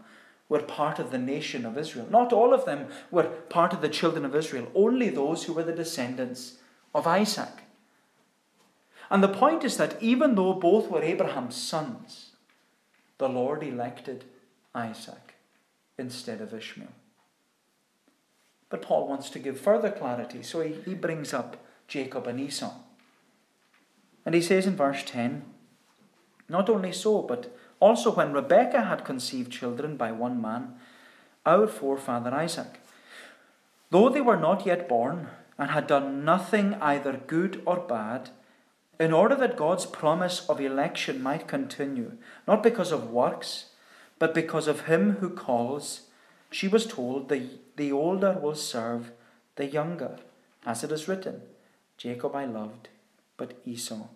were 0.49 0.62
part 0.62 0.99
of 0.99 1.11
the 1.11 1.18
nation 1.18 1.66
of 1.66 1.76
Israel. 1.76 2.06
Not 2.11 2.33
all 2.33 2.54
of 2.54 2.64
them 2.64 2.87
were 3.11 3.25
part 3.25 3.75
of 3.75 3.83
the 3.83 3.90
children 3.90 4.25
of 4.25 4.35
Israel, 4.35 4.73
only 4.75 5.11
those 5.11 5.44
who 5.44 5.52
were 5.52 5.64
the 5.64 5.73
descendants 5.73 6.54
of 6.94 7.06
Isaac. 7.06 7.63
And 9.11 9.23
the 9.23 9.28
point 9.28 9.64
is 9.64 9.76
that 9.76 10.02
even 10.02 10.34
though 10.34 10.54
both 10.54 10.88
were 10.88 11.02
Abraham's 11.02 11.56
sons, 11.56 12.30
the 13.18 13.28
Lord 13.28 13.62
elected 13.62 14.25
Isaac 14.75 15.34
instead 15.99 16.40
of 16.40 16.52
Ishmael. 16.52 16.88
But 18.70 18.82
Paul 18.82 19.06
wants 19.06 19.30
to 19.30 19.38
give 19.38 19.61
further 19.61 19.90
clarity, 19.90 20.42
so 20.42 20.61
he, 20.61 20.75
he 20.84 20.94
brings 20.94 21.32
up 21.32 21.56
Jacob 21.87 22.26
and 22.26 22.40
Esau. 22.40 22.73
And 24.26 24.34
he 24.34 24.40
says 24.40 24.66
in 24.66 24.76
verse 24.76 25.02
10 25.04 25.44
Not 26.49 26.68
only 26.68 26.92
so, 26.92 27.23
but 27.23 27.54
also 27.78 28.11
when 28.11 28.32
Rebekah 28.32 28.84
had 28.84 29.04
conceived 29.04 29.52
children 29.52 29.96
by 29.96 30.11
one 30.11 30.40
man, 30.40 30.75
our 31.44 31.66
forefather 31.66 32.32
Isaac, 32.34 32.80
though 33.90 34.08
they 34.08 34.20
were 34.20 34.38
not 34.38 34.66
yet 34.66 34.88
born 34.88 35.28
and 35.58 35.70
had 35.70 35.87
done 35.87 36.25
nothing 36.25 36.75
either 36.80 37.20
good 37.26 37.62
or 37.66 37.78
bad, 37.78 38.30
in 38.99 39.13
order 39.13 39.35
that 39.35 39.57
God's 39.57 39.87
promise 39.87 40.49
of 40.49 40.61
election 40.61 41.23
might 41.23 41.49
continue, 41.49 42.13
not 42.47 42.63
because 42.63 42.93
of 42.93 43.11
works, 43.11 43.67
but 44.19 44.35
because 44.35 44.69
of 44.69 44.83
him 44.83 45.17
who 45.17 45.31
calls, 45.31 46.03
she 46.51 46.69
was 46.69 46.87
told, 46.87 47.29
the, 47.29 47.49
the 47.77 47.91
older 47.91 48.39
will 48.41 48.55
serve 48.55 49.11
the 49.57 49.67
younger, 49.67 50.19
as 50.65 50.85
it 50.85 50.93
is 50.93 51.09
written, 51.09 51.43
Jacob 51.97 52.35
I 52.35 52.45
loved, 52.45 52.89
but 53.37 53.59
Esau 53.65 54.07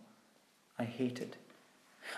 I 0.79 0.85
hated. 0.85 1.37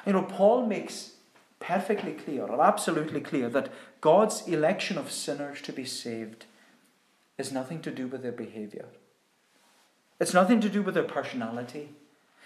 You 0.07 0.13
know, 0.13 0.23
Paul 0.23 0.67
makes 0.67 1.13
perfectly 1.59 2.13
clear, 2.13 2.45
or 2.45 2.63
absolutely 2.63 3.21
clear, 3.21 3.49
that 3.51 3.73
God's 4.01 4.47
election 4.47 4.99
of 4.99 5.11
sinners 5.11 5.61
to 5.63 5.73
be 5.73 5.85
saved 5.85 6.47
is 7.39 7.53
nothing 7.53 7.81
to 7.83 7.91
do 7.91 8.07
with 8.07 8.23
their 8.23 8.33
behavior. 8.33 8.87
It's 10.19 10.35
nothing 10.35 10.61
to 10.61 10.69
do 10.69 10.83
with 10.83 10.95
their 10.95 11.03
personality. 11.03 11.91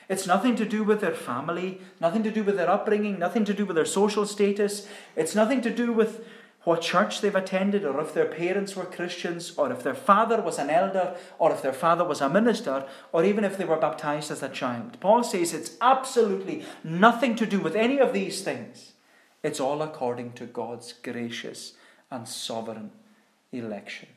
It's 0.09 0.27
nothing 0.27 0.57
to 0.57 0.65
do 0.65 0.85
with 0.85 1.01
their 1.01 1.15
family, 1.15 1.81
nothing 2.01 2.23
to 2.25 2.31
do 2.31 2.45
with 2.45 2.57
their 2.57 2.71
upbringing, 2.71 3.19
nothing 3.19 3.45
to 3.47 3.55
do 3.55 3.65
with 3.65 3.77
their 3.77 3.87
social 3.87 4.27
status. 4.27 4.87
It's 5.17 5.35
nothing 5.35 5.63
to 5.63 5.71
do 5.71 5.93
with 5.93 6.27
what 6.65 6.81
church 6.81 7.21
they've 7.21 7.35
attended, 7.35 7.85
or 7.85 8.01
if 8.01 8.15
their 8.15 8.27
parents 8.27 8.75
were 8.75 8.85
Christians, 8.85 9.55
or 9.57 9.71
if 9.71 9.83
their 9.83 9.95
father 9.95 10.41
was 10.41 10.59
an 10.59 10.71
elder, 10.71 11.15
or 11.39 11.53
if 11.53 11.61
their 11.61 11.75
father 11.75 12.05
was 12.05 12.21
a 12.21 12.29
minister, 12.29 12.87
or 13.13 13.25
even 13.25 13.45
if 13.45 13.59
they 13.59 13.67
were 13.67 13.77
baptized 13.77 14.31
as 14.31 14.43
a 14.43 14.49
child. 14.49 14.99
Paul 15.01 15.23
says 15.23 15.53
it's 15.53 15.77
absolutely 15.81 16.65
nothing 16.83 17.37
to 17.37 17.47
do 17.47 17.61
with 17.61 17.77
any 17.77 17.99
of 17.99 18.15
these 18.15 18.43
things. 18.43 18.93
It's 19.43 19.61
all 19.61 19.83
according 19.83 20.33
to 20.33 20.47
God's 20.47 20.95
gracious 20.95 21.75
and 22.11 22.27
sovereign 22.27 22.93
election. 23.53 24.09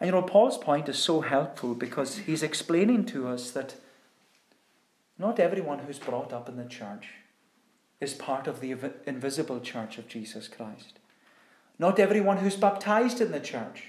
And 0.00 0.08
you 0.08 0.12
know, 0.12 0.22
Paul's 0.22 0.58
point 0.58 0.88
is 0.88 0.98
so 0.98 1.20
helpful 1.20 1.74
because 1.74 2.18
he's 2.18 2.42
explaining 2.42 3.06
to 3.06 3.28
us 3.28 3.52
that 3.52 3.76
not 5.18 5.38
everyone 5.38 5.80
who's 5.80 5.98
brought 5.98 6.32
up 6.32 6.48
in 6.48 6.56
the 6.56 6.64
church 6.64 7.10
is 8.00 8.14
part 8.14 8.46
of 8.46 8.60
the 8.60 8.74
invisible 9.06 9.60
church 9.60 9.98
of 9.98 10.08
Jesus 10.08 10.48
Christ. 10.48 10.98
Not 11.78 11.98
everyone 11.98 12.38
who's 12.38 12.56
baptized 12.56 13.20
in 13.20 13.32
the 13.32 13.40
church 13.40 13.84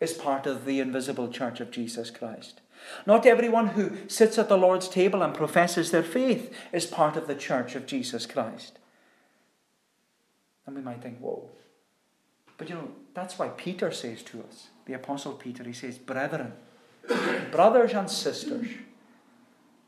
is 0.00 0.12
part 0.12 0.46
of 0.46 0.64
the 0.64 0.80
invisible 0.80 1.28
church 1.28 1.60
of 1.60 1.70
Jesus 1.70 2.10
Christ. 2.10 2.60
Not 3.06 3.24
everyone 3.24 3.68
who 3.68 3.92
sits 4.08 4.38
at 4.38 4.48
the 4.48 4.58
Lord's 4.58 4.88
table 4.88 5.22
and 5.22 5.32
professes 5.34 5.90
their 5.90 6.02
faith 6.02 6.54
is 6.72 6.86
part 6.86 7.16
of 7.16 7.26
the 7.26 7.34
church 7.34 7.74
of 7.74 7.86
Jesus 7.86 8.26
Christ. 8.26 8.78
And 10.66 10.76
we 10.76 10.82
might 10.82 11.02
think, 11.02 11.18
whoa. 11.18 11.48
But 12.56 12.68
you 12.68 12.74
know, 12.74 12.90
that's 13.14 13.38
why 13.38 13.48
Peter 13.48 13.90
says 13.90 14.22
to 14.24 14.44
us, 14.48 14.68
the 14.86 14.92
Apostle 14.94 15.32
Peter, 15.32 15.64
he 15.64 15.72
says, 15.72 15.98
Brethren, 15.98 16.52
brothers 17.50 17.92
and 17.92 18.10
sisters, 18.10 18.66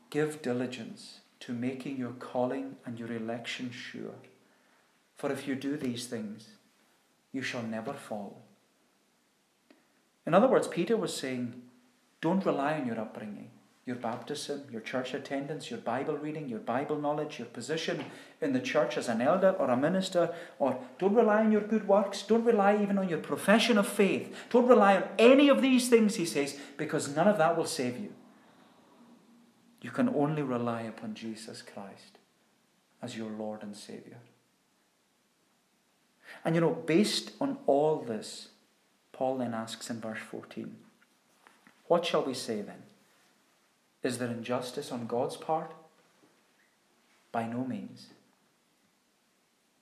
give 0.09 0.41
diligence 0.41 1.19
to 1.41 1.53
making 1.53 1.97
your 1.97 2.11
calling 2.11 2.75
and 2.85 2.97
your 2.99 3.11
election 3.11 3.71
sure. 3.71 4.15
For 5.17 5.31
if 5.31 5.47
you 5.47 5.55
do 5.55 5.77
these 5.77 6.05
things, 6.05 6.47
you 7.31 7.41
shall 7.41 7.63
never 7.63 7.93
fall. 7.93 8.41
In 10.25 10.33
other 10.33 10.47
words, 10.47 10.67
Peter 10.67 10.97
was 10.97 11.15
saying, 11.15 11.61
don't 12.21 12.45
rely 12.45 12.73
on 12.73 12.85
your 12.85 12.99
upbringing, 12.99 13.49
your 13.85 13.95
baptism, 13.95 14.63
your 14.71 14.81
church 14.81 15.13
attendance, 15.13 15.69
your 15.71 15.79
Bible 15.79 16.17
reading, 16.17 16.49
your 16.49 16.59
Bible 16.59 16.99
knowledge, 16.99 17.39
your 17.39 17.47
position 17.47 18.03
in 18.41 18.53
the 18.53 18.59
church 18.59 18.97
as 18.97 19.07
an 19.07 19.21
elder 19.21 19.51
or 19.51 19.69
a 19.69 19.77
minister, 19.77 20.33
or 20.59 20.79
don't 20.99 21.13
rely 21.13 21.39
on 21.39 21.51
your 21.51 21.61
good 21.61 21.87
works, 21.87 22.23
don't 22.23 22.43
rely 22.43 22.81
even 22.81 22.97
on 22.97 23.07
your 23.07 23.19
profession 23.19 23.77
of 23.77 23.87
faith, 23.87 24.35
don't 24.49 24.67
rely 24.67 24.97
on 24.97 25.03
any 25.17 25.47
of 25.47 25.61
these 25.61 25.87
things, 25.89 26.15
he 26.15 26.25
says, 26.25 26.59
because 26.75 27.15
none 27.15 27.27
of 27.27 27.37
that 27.37 27.55
will 27.55 27.65
save 27.65 27.97
you. 27.97 28.13
You 29.81 29.91
can 29.91 30.09
only 30.09 30.41
rely 30.41 30.81
upon 30.81 31.13
Jesus 31.13 31.61
Christ 31.61 32.17
as 33.01 33.15
your 33.15 33.29
Lord 33.29 33.63
and 33.63 33.75
Savior. 33.75 34.17
And 36.43 36.55
you 36.55 36.61
know, 36.61 36.73
based 36.73 37.31
on 37.39 37.57
all 37.67 37.99
this, 37.99 38.49
Paul 39.11 39.37
then 39.37 39.53
asks 39.53 39.89
in 39.89 40.01
verse 40.01 40.19
14, 40.19 40.75
What 41.87 42.05
shall 42.05 42.23
we 42.23 42.33
say 42.33 42.61
then? 42.61 42.83
Is 44.03 44.17
there 44.17 44.29
injustice 44.29 44.91
on 44.91 45.07
God's 45.07 45.37
part? 45.37 45.73
By 47.31 47.47
no 47.47 47.63
means. 47.63 48.07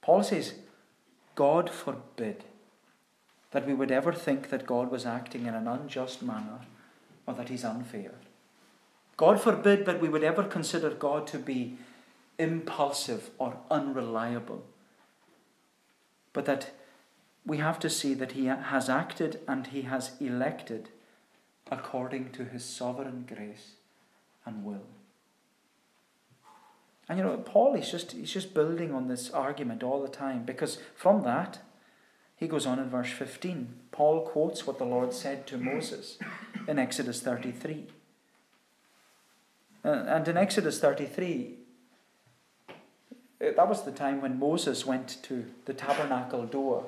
Paul 0.02 0.24
says, 0.24 0.56
God 1.36 1.70
forbid 1.70 2.44
that 3.52 3.66
we 3.66 3.74
would 3.74 3.92
ever 3.92 4.14
think 4.14 4.50
that 4.50 4.66
God 4.66 4.92
was 4.92 5.06
acting 5.06 5.46
in 5.46 5.54
an 5.54 5.68
unjust 5.68 6.22
manner 6.22 6.60
or 7.26 7.34
that 7.34 7.50
he's 7.50 7.64
unfair. 7.64 8.12
God 9.18 9.42
forbid 9.42 9.86
that 9.86 10.02
we 10.02 10.10
would 10.10 10.24
ever 10.24 10.44
consider 10.44 10.90
God 10.90 11.28
to 11.28 11.40
be 11.40 11.78
impulsive 12.38 13.30
or 13.38 13.58
unreliable, 13.72 14.66
but 16.34 16.46
that 16.46 16.72
we 17.46 17.58
have 17.58 17.80
to 17.80 17.90
see 17.90 18.14
that 18.14 18.34
He 18.34 18.46
has 18.46 18.90
acted 18.90 19.40
and 19.48 19.68
He 19.68 19.84
has 19.84 20.12
elected 20.20 20.90
according 21.72 22.32
to 22.32 22.44
His 22.44 22.66
sovereign 22.66 23.26
grace 23.28 23.74
and 24.46 24.66
will. 24.66 24.88
And 27.08 27.20
you 27.20 27.24
know, 27.24 27.38
Paul 27.38 27.76
is 27.76 27.90
just 27.90 28.14
he's 28.14 28.34
just 28.34 28.54
building 28.54 28.94
on 28.94 29.08
this 29.08 29.30
argument 29.30 29.84
all 29.84 30.02
the 30.02 30.08
time 30.08 30.44
because 30.44 30.80
from 30.96 31.24
that 31.24 31.60
he 32.36 32.48
goes 32.48 32.66
on 32.66 32.80
in 32.80 32.90
verse 32.90 33.12
15. 33.12 33.74
Paul 33.92 34.22
quotes 34.22 34.66
what 34.66 34.78
the 34.78 34.86
Lord 34.86 35.14
said 35.14 35.48
to 35.48 35.58
Moses 35.58 36.18
in 36.68 36.80
Exodus 36.80 37.22
33. 37.22 37.88
Uh, 39.86 40.04
and 40.08 40.28
in 40.28 40.36
Exodus 40.36 40.80
33, 40.80 41.54
uh, 42.68 42.74
that 43.40 43.70
was 43.70 43.84
the 43.84 43.92
time 43.92 44.20
when 44.20 44.40
Moses 44.40 44.84
went 44.84 45.22
to 45.24 45.46
the 45.66 45.76
tabernacle 45.76 46.46
door 46.46 46.88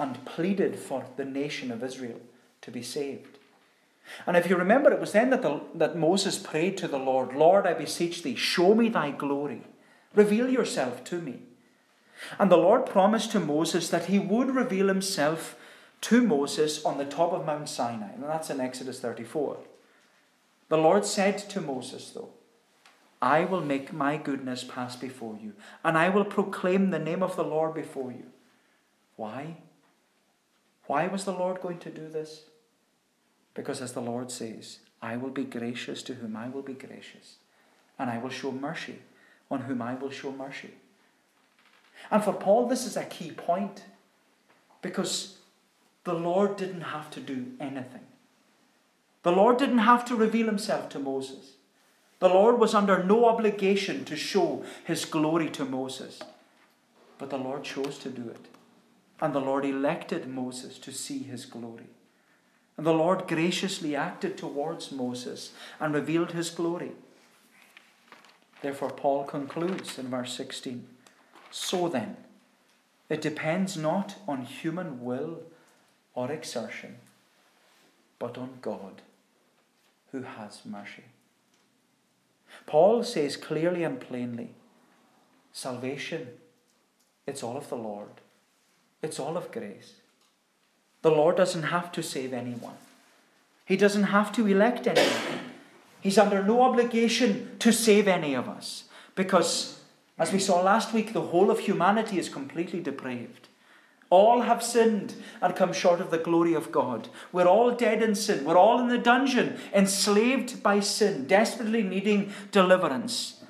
and 0.00 0.24
pleaded 0.24 0.76
for 0.76 1.04
the 1.16 1.24
nation 1.24 1.70
of 1.70 1.84
Israel 1.84 2.20
to 2.62 2.72
be 2.72 2.82
saved. 2.82 3.38
And 4.26 4.36
if 4.36 4.50
you 4.50 4.56
remember, 4.56 4.92
it 4.92 4.98
was 4.98 5.12
then 5.12 5.30
that, 5.30 5.42
the, 5.42 5.60
that 5.74 5.96
Moses 5.96 6.36
prayed 6.36 6.76
to 6.78 6.88
the 6.88 6.98
Lord, 6.98 7.36
Lord, 7.36 7.64
I 7.64 7.74
beseech 7.74 8.24
thee, 8.24 8.34
show 8.34 8.74
me 8.74 8.88
thy 8.88 9.12
glory. 9.12 9.62
Reveal 10.12 10.48
yourself 10.48 11.04
to 11.04 11.20
me. 11.20 11.42
And 12.40 12.50
the 12.50 12.56
Lord 12.56 12.86
promised 12.86 13.30
to 13.32 13.40
Moses 13.40 13.88
that 13.90 14.06
he 14.06 14.18
would 14.18 14.52
reveal 14.52 14.88
himself 14.88 15.56
to 16.02 16.20
Moses 16.22 16.84
on 16.84 16.98
the 16.98 17.04
top 17.04 17.32
of 17.32 17.46
Mount 17.46 17.68
Sinai. 17.68 18.12
And 18.14 18.24
that's 18.24 18.50
in 18.50 18.60
Exodus 18.60 18.98
34. 18.98 19.58
The 20.72 20.78
Lord 20.78 21.04
said 21.04 21.36
to 21.50 21.60
Moses, 21.60 22.12
though, 22.14 22.30
I 23.20 23.44
will 23.44 23.60
make 23.60 23.92
my 23.92 24.16
goodness 24.16 24.64
pass 24.64 24.96
before 24.96 25.36
you, 25.38 25.52
and 25.84 25.98
I 25.98 26.08
will 26.08 26.24
proclaim 26.24 26.88
the 26.88 26.98
name 26.98 27.22
of 27.22 27.36
the 27.36 27.44
Lord 27.44 27.74
before 27.74 28.10
you. 28.10 28.24
Why? 29.16 29.58
Why 30.86 31.08
was 31.08 31.26
the 31.26 31.34
Lord 31.34 31.60
going 31.60 31.78
to 31.80 31.90
do 31.90 32.08
this? 32.08 32.44
Because, 33.52 33.82
as 33.82 33.92
the 33.92 34.00
Lord 34.00 34.30
says, 34.30 34.78
I 35.02 35.18
will 35.18 35.28
be 35.28 35.44
gracious 35.44 36.02
to 36.04 36.14
whom 36.14 36.38
I 36.38 36.48
will 36.48 36.62
be 36.62 36.72
gracious, 36.72 37.34
and 37.98 38.08
I 38.08 38.16
will 38.16 38.30
show 38.30 38.50
mercy 38.50 39.00
on 39.50 39.60
whom 39.60 39.82
I 39.82 39.92
will 39.92 40.08
show 40.08 40.32
mercy. 40.32 40.70
And 42.10 42.24
for 42.24 42.32
Paul, 42.32 42.66
this 42.66 42.86
is 42.86 42.96
a 42.96 43.04
key 43.04 43.30
point 43.30 43.84
because 44.80 45.36
the 46.04 46.14
Lord 46.14 46.56
didn't 46.56 46.80
have 46.96 47.10
to 47.10 47.20
do 47.20 47.48
anything. 47.60 48.06
The 49.22 49.32
Lord 49.32 49.56
didn't 49.56 49.78
have 49.78 50.04
to 50.06 50.16
reveal 50.16 50.46
himself 50.46 50.88
to 50.90 50.98
Moses. 50.98 51.52
The 52.18 52.28
Lord 52.28 52.58
was 52.58 52.74
under 52.74 53.02
no 53.02 53.24
obligation 53.26 54.04
to 54.06 54.16
show 54.16 54.64
his 54.84 55.04
glory 55.04 55.48
to 55.50 55.64
Moses. 55.64 56.20
But 57.18 57.30
the 57.30 57.38
Lord 57.38 57.62
chose 57.62 57.98
to 57.98 58.08
do 58.08 58.28
it. 58.28 58.46
And 59.20 59.32
the 59.32 59.40
Lord 59.40 59.64
elected 59.64 60.28
Moses 60.28 60.78
to 60.80 60.92
see 60.92 61.20
his 61.20 61.46
glory. 61.46 61.86
And 62.76 62.86
the 62.86 62.92
Lord 62.92 63.28
graciously 63.28 63.94
acted 63.94 64.36
towards 64.36 64.90
Moses 64.90 65.52
and 65.78 65.94
revealed 65.94 66.32
his 66.32 66.50
glory. 66.50 66.92
Therefore, 68.60 68.90
Paul 68.90 69.24
concludes 69.24 69.98
in 69.98 70.08
verse 70.08 70.32
16 70.36 70.86
So 71.50 71.88
then, 71.88 72.16
it 73.08 73.20
depends 73.20 73.76
not 73.76 74.16
on 74.26 74.42
human 74.42 75.04
will 75.04 75.42
or 76.14 76.30
exertion, 76.32 76.96
but 78.18 78.38
on 78.38 78.58
God 78.60 79.02
who 80.12 80.22
has 80.22 80.60
mercy. 80.64 81.04
Paul 82.66 83.02
says 83.02 83.36
clearly 83.36 83.82
and 83.82 83.98
plainly 83.98 84.50
salvation, 85.52 86.28
it's 87.26 87.42
all 87.42 87.56
of 87.56 87.68
the 87.68 87.76
Lord, 87.76 88.20
it's 89.02 89.18
all 89.18 89.36
of 89.36 89.50
grace. 89.50 89.94
The 91.02 91.10
Lord 91.10 91.36
doesn't 91.36 91.64
have 91.64 91.90
to 91.92 92.02
save 92.02 92.32
anyone, 92.32 92.76
He 93.64 93.76
doesn't 93.76 94.04
have 94.04 94.32
to 94.32 94.46
elect 94.46 94.86
anyone. 94.86 95.40
He's 96.00 96.18
under 96.18 96.42
no 96.42 96.62
obligation 96.62 97.56
to 97.60 97.72
save 97.72 98.08
any 98.08 98.34
of 98.34 98.48
us 98.48 98.84
because, 99.14 99.80
as 100.18 100.32
we 100.32 100.40
saw 100.40 100.60
last 100.60 100.92
week, 100.92 101.12
the 101.12 101.20
whole 101.20 101.48
of 101.48 101.60
humanity 101.60 102.18
is 102.18 102.28
completely 102.28 102.80
depraved. 102.80 103.48
All 104.12 104.42
have 104.42 104.62
sinned 104.62 105.14
and 105.40 105.56
come 105.56 105.72
short 105.72 105.98
of 106.02 106.10
the 106.10 106.18
glory 106.18 106.52
of 106.52 106.70
God. 106.70 107.08
We're 107.32 107.46
all 107.46 107.70
dead 107.70 108.02
in 108.02 108.14
sin. 108.14 108.44
We're 108.44 108.58
all 108.58 108.78
in 108.78 108.88
the 108.88 108.98
dungeon, 108.98 109.58
enslaved 109.72 110.62
by 110.62 110.80
sin, 110.80 111.26
desperately 111.26 111.82
needing 111.82 112.30
deliverance. 112.50 113.42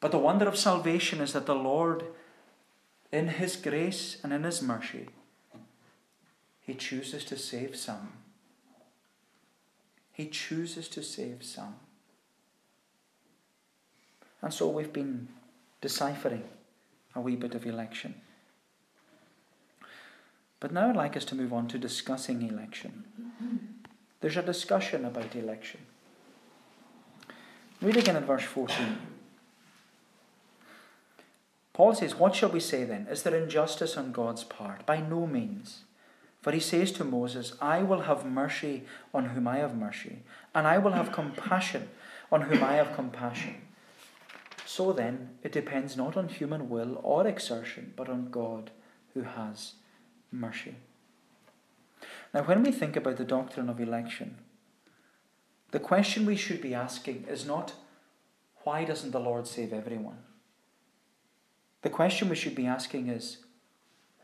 But 0.00 0.10
the 0.10 0.18
wonder 0.18 0.46
of 0.46 0.58
salvation 0.58 1.22
is 1.22 1.32
that 1.32 1.46
the 1.46 1.54
Lord, 1.54 2.04
in 3.10 3.28
His 3.28 3.56
grace 3.56 4.18
and 4.22 4.30
in 4.30 4.44
His 4.44 4.60
mercy, 4.60 5.08
He 6.60 6.74
chooses 6.74 7.24
to 7.24 7.38
save 7.38 7.74
some. 7.74 8.12
He 10.12 10.26
chooses 10.26 10.86
to 10.88 11.02
save 11.02 11.42
some. 11.42 11.76
And 14.42 14.52
so 14.52 14.68
we've 14.68 14.92
been 14.92 15.28
deciphering 15.80 16.44
a 17.14 17.22
wee 17.22 17.36
bit 17.36 17.54
of 17.54 17.64
election. 17.64 18.16
But 20.64 20.72
now 20.72 20.88
I'd 20.88 20.96
like 20.96 21.14
us 21.14 21.26
to 21.26 21.34
move 21.34 21.52
on 21.52 21.68
to 21.68 21.78
discussing 21.78 22.40
election. 22.40 23.04
There's 24.22 24.38
a 24.38 24.42
discussion 24.42 25.04
about 25.04 25.36
election. 25.36 25.80
Read 27.82 27.98
again 27.98 28.16
in 28.16 28.24
verse 28.24 28.44
14. 28.44 28.96
Paul 31.74 31.94
says, 31.94 32.14
What 32.14 32.34
shall 32.34 32.48
we 32.48 32.60
say 32.60 32.84
then? 32.84 33.06
Is 33.10 33.22
there 33.22 33.36
injustice 33.36 33.98
on 33.98 34.10
God's 34.10 34.42
part? 34.42 34.86
By 34.86 35.02
no 35.02 35.26
means. 35.26 35.82
For 36.40 36.50
he 36.50 36.60
says 36.60 36.92
to 36.92 37.04
Moses, 37.04 37.52
I 37.60 37.82
will 37.82 38.00
have 38.00 38.24
mercy 38.24 38.84
on 39.12 39.26
whom 39.26 39.46
I 39.46 39.58
have 39.58 39.76
mercy, 39.76 40.20
and 40.54 40.66
I 40.66 40.78
will 40.78 40.92
have 40.92 41.12
compassion 41.12 41.90
on 42.32 42.40
whom 42.40 42.64
I 42.64 42.76
have 42.76 42.96
compassion. 42.96 43.56
So 44.64 44.94
then, 44.94 45.28
it 45.42 45.52
depends 45.52 45.94
not 45.94 46.16
on 46.16 46.28
human 46.28 46.70
will 46.70 47.02
or 47.02 47.26
exertion, 47.26 47.92
but 47.96 48.08
on 48.08 48.30
God 48.30 48.70
who 49.12 49.24
has 49.24 49.74
mercy. 50.34 50.74
Now, 52.32 52.42
when 52.42 52.62
we 52.62 52.72
think 52.72 52.96
about 52.96 53.16
the 53.16 53.24
doctrine 53.24 53.68
of 53.68 53.80
election, 53.80 54.38
the 55.70 55.80
question 55.80 56.26
we 56.26 56.36
should 56.36 56.60
be 56.60 56.74
asking 56.74 57.26
is 57.28 57.46
not, 57.46 57.74
why 58.64 58.84
doesn't 58.84 59.10
the 59.10 59.20
Lord 59.20 59.46
save 59.46 59.72
everyone? 59.72 60.18
The 61.82 61.90
question 61.90 62.28
we 62.28 62.36
should 62.36 62.54
be 62.54 62.66
asking 62.66 63.08
is, 63.08 63.38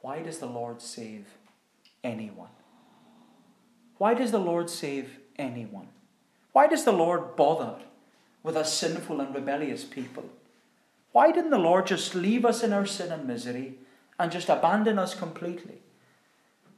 why 0.01 0.23
does 0.23 0.39
the 0.39 0.47
Lord 0.47 0.81
save 0.81 1.27
anyone? 2.03 2.49
Why 3.99 4.15
does 4.15 4.31
the 4.31 4.39
Lord 4.39 4.71
save 4.71 5.19
anyone? 5.37 5.89
Why 6.53 6.67
does 6.67 6.85
the 6.85 6.93
Lord 6.93 7.37
bother 7.37 7.77
with 8.43 8.57
a 8.57 8.65
sinful 8.65 9.21
and 9.21 9.35
rebellious 9.35 9.85
people? 9.85 10.25
Why 11.13 11.33
didn't 11.33 11.51
the 11.51 11.59
Lord 11.59 11.87
just 11.87 12.15
leave 12.15 12.45
us 12.45 12.63
in 12.63 12.73
our 12.73 12.87
sin 12.87 13.13
and 13.13 13.27
misery 13.27 13.79
and 14.19 14.33
just 14.33 14.49
abandon 14.49 14.99
us 14.99 15.15
completely? 15.15 15.83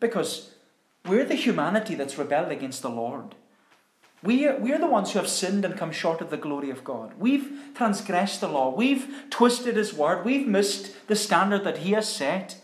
Because 0.03 0.51
we're 1.07 1.25
the 1.25 1.37
humanity 1.37 1.95
that's 1.95 2.19
rebelled 2.19 2.51
against 2.51 2.83
the 2.83 2.91
Lord. 2.91 3.37
We 4.21 4.47
are, 4.49 4.57
we 4.57 4.73
are 4.73 4.79
the 4.79 4.87
ones 4.89 5.13
who 5.13 5.21
have 5.21 5.29
sinned 5.29 5.65
and 5.65 5.77
come 5.77 5.93
short 5.93 6.21
of 6.21 6.29
the 6.29 6.37
glory 6.37 6.71
of 6.71 6.83
God. 6.83 7.15
We've 7.19 7.73
transgressed 7.75 8.41
the 8.41 8.49
law. 8.49 8.75
We've 8.75 9.07
twisted 9.31 9.77
His 9.77 9.95
word. 9.95 10.25
We've 10.25 10.47
missed 10.47 11.07
the 11.07 11.15
standard 11.15 11.63
that 11.65 11.79
He 11.79 11.93
has 11.93 12.13
set. 12.13 12.57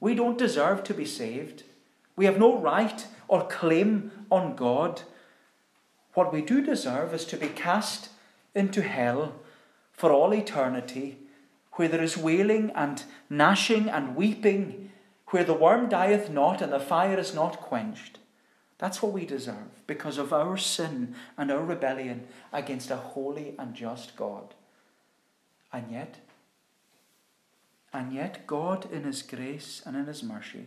We 0.00 0.14
don't 0.14 0.36
deserve 0.36 0.84
to 0.84 0.94
be 0.94 1.06
saved. 1.06 1.62
We 2.14 2.26
have 2.26 2.38
no 2.38 2.58
right 2.58 3.06
or 3.26 3.46
claim 3.46 4.12
on 4.30 4.54
God. 4.54 5.02
What 6.12 6.30
we 6.30 6.42
do 6.42 6.62
deserve 6.62 7.14
is 7.14 7.24
to 7.26 7.38
be 7.38 7.48
cast 7.48 8.10
into 8.54 8.82
hell 8.82 9.32
for 9.92 10.12
all 10.12 10.34
eternity, 10.34 11.20
where 11.72 11.88
there 11.88 12.02
is 12.02 12.18
wailing 12.18 12.70
and 12.74 13.02
gnashing 13.30 13.88
and 13.88 14.14
weeping 14.14 14.90
where 15.30 15.44
the 15.44 15.54
worm 15.54 15.88
dieth 15.88 16.28
not 16.28 16.60
and 16.60 16.72
the 16.72 16.80
fire 16.80 17.18
is 17.18 17.34
not 17.34 17.60
quenched. 17.60 18.18
That's 18.78 19.02
what 19.02 19.12
we 19.12 19.26
deserve 19.26 19.86
because 19.86 20.18
of 20.18 20.32
our 20.32 20.56
sin 20.56 21.14
and 21.36 21.50
our 21.50 21.62
rebellion 21.62 22.26
against 22.52 22.90
a 22.90 22.96
holy 22.96 23.54
and 23.58 23.74
just 23.74 24.16
God. 24.16 24.54
And 25.72 25.90
yet, 25.90 26.16
and 27.92 28.12
yet, 28.12 28.46
God, 28.46 28.90
in 28.90 29.04
His 29.04 29.22
grace 29.22 29.82
and 29.84 29.96
in 29.96 30.06
His 30.06 30.22
mercy, 30.22 30.66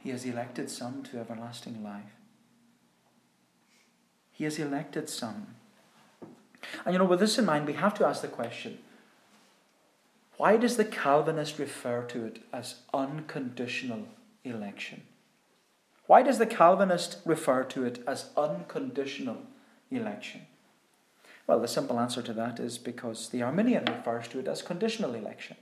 He 0.00 0.10
has 0.10 0.24
elected 0.24 0.68
some 0.68 1.02
to 1.04 1.18
everlasting 1.18 1.82
life. 1.82 2.16
He 4.32 4.44
has 4.44 4.58
elected 4.58 5.08
some. 5.08 5.54
And 6.84 6.92
you 6.92 6.98
know, 6.98 7.04
with 7.04 7.20
this 7.20 7.38
in 7.38 7.44
mind, 7.44 7.66
we 7.66 7.74
have 7.74 7.94
to 7.94 8.06
ask 8.06 8.22
the 8.22 8.28
question 8.28 8.78
why 10.36 10.56
does 10.56 10.76
the 10.76 10.84
Calvinist 10.84 11.58
refer 11.58 12.02
to 12.04 12.24
it 12.24 12.42
as 12.52 12.76
unconditional 12.92 14.08
election? 14.44 15.02
Why 16.06 16.22
does 16.22 16.38
the 16.38 16.46
Calvinist 16.46 17.18
refer 17.24 17.64
to 17.64 17.84
it 17.84 18.02
as 18.06 18.30
unconditional 18.36 19.38
election? 19.90 20.42
Well, 21.46 21.60
the 21.60 21.68
simple 21.68 21.98
answer 21.98 22.22
to 22.22 22.32
that 22.34 22.60
is 22.60 22.78
because 22.78 23.28
the 23.28 23.42
Arminian 23.42 23.84
refers 23.84 24.28
to 24.28 24.38
it 24.38 24.48
as 24.48 24.62
conditional 24.62 25.14
election. 25.14 25.56